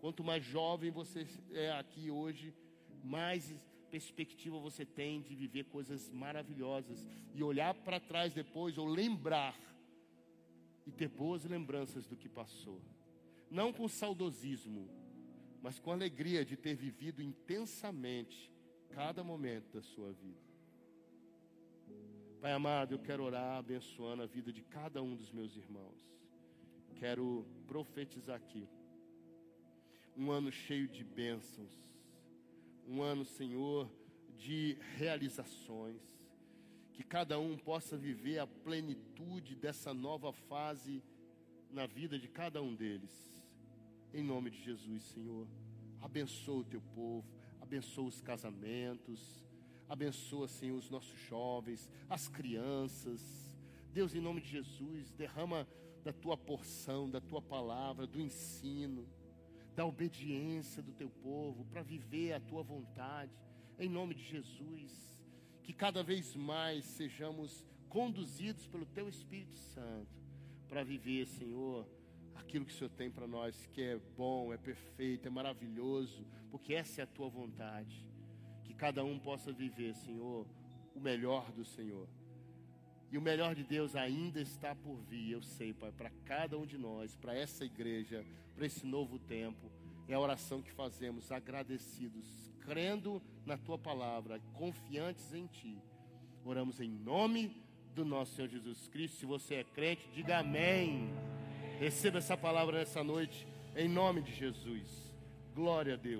[0.00, 2.54] Quanto mais jovem você é aqui hoje,
[3.04, 3.54] mais
[3.90, 9.58] perspectiva você tem de viver coisas maravilhosas e olhar para trás depois ou lembrar
[10.86, 12.80] e ter boas lembranças do que passou.
[13.50, 14.88] Não com saudosismo,
[15.62, 18.50] mas com alegria de ter vivido intensamente
[18.90, 20.50] cada momento da sua vida.
[22.40, 26.00] Pai amado, eu quero orar abençoando a vida de cada um dos meus irmãos.
[26.96, 28.66] Quero profetizar aqui
[30.16, 31.72] um ano cheio de bênçãos,
[32.86, 33.90] um ano, Senhor,
[34.36, 36.02] de realizações,
[36.92, 41.02] que cada um possa viver a plenitude dessa nova fase
[41.70, 43.39] na vida de cada um deles.
[44.12, 45.46] Em nome de Jesus, Senhor,
[46.00, 47.24] abençoa o teu povo,
[47.60, 49.46] abençoa os casamentos,
[49.88, 53.20] abençoa, Senhor, os nossos jovens, as crianças.
[53.92, 55.66] Deus, em nome de Jesus, derrama
[56.02, 59.06] da tua porção, da tua palavra, do ensino,
[59.76, 63.32] da obediência do teu povo para viver a tua vontade.
[63.78, 65.24] Em nome de Jesus,
[65.62, 70.20] que cada vez mais sejamos conduzidos pelo teu Espírito Santo
[70.68, 71.86] para viver, Senhor,
[72.40, 76.74] aquilo que o Senhor tem para nós, que é bom, é perfeito, é maravilhoso, porque
[76.74, 78.04] essa é a tua vontade.
[78.64, 80.46] Que cada um possa viver, Senhor,
[80.94, 82.08] o melhor do Senhor.
[83.10, 86.64] E o melhor de Deus ainda está por vir, eu sei, Pai, para cada um
[86.64, 88.24] de nós, para essa igreja,
[88.54, 89.70] para esse novo tempo.
[90.08, 95.78] É a oração que fazemos, agradecidos, crendo na tua palavra, confiantes em ti.
[96.44, 97.56] Oramos em nome
[97.94, 99.18] do nosso Senhor Jesus Cristo.
[99.18, 101.08] Se você é crente, diga amém.
[101.80, 105.10] Receba essa palavra nessa noite, em nome de Jesus.
[105.54, 106.18] Glória a Deus.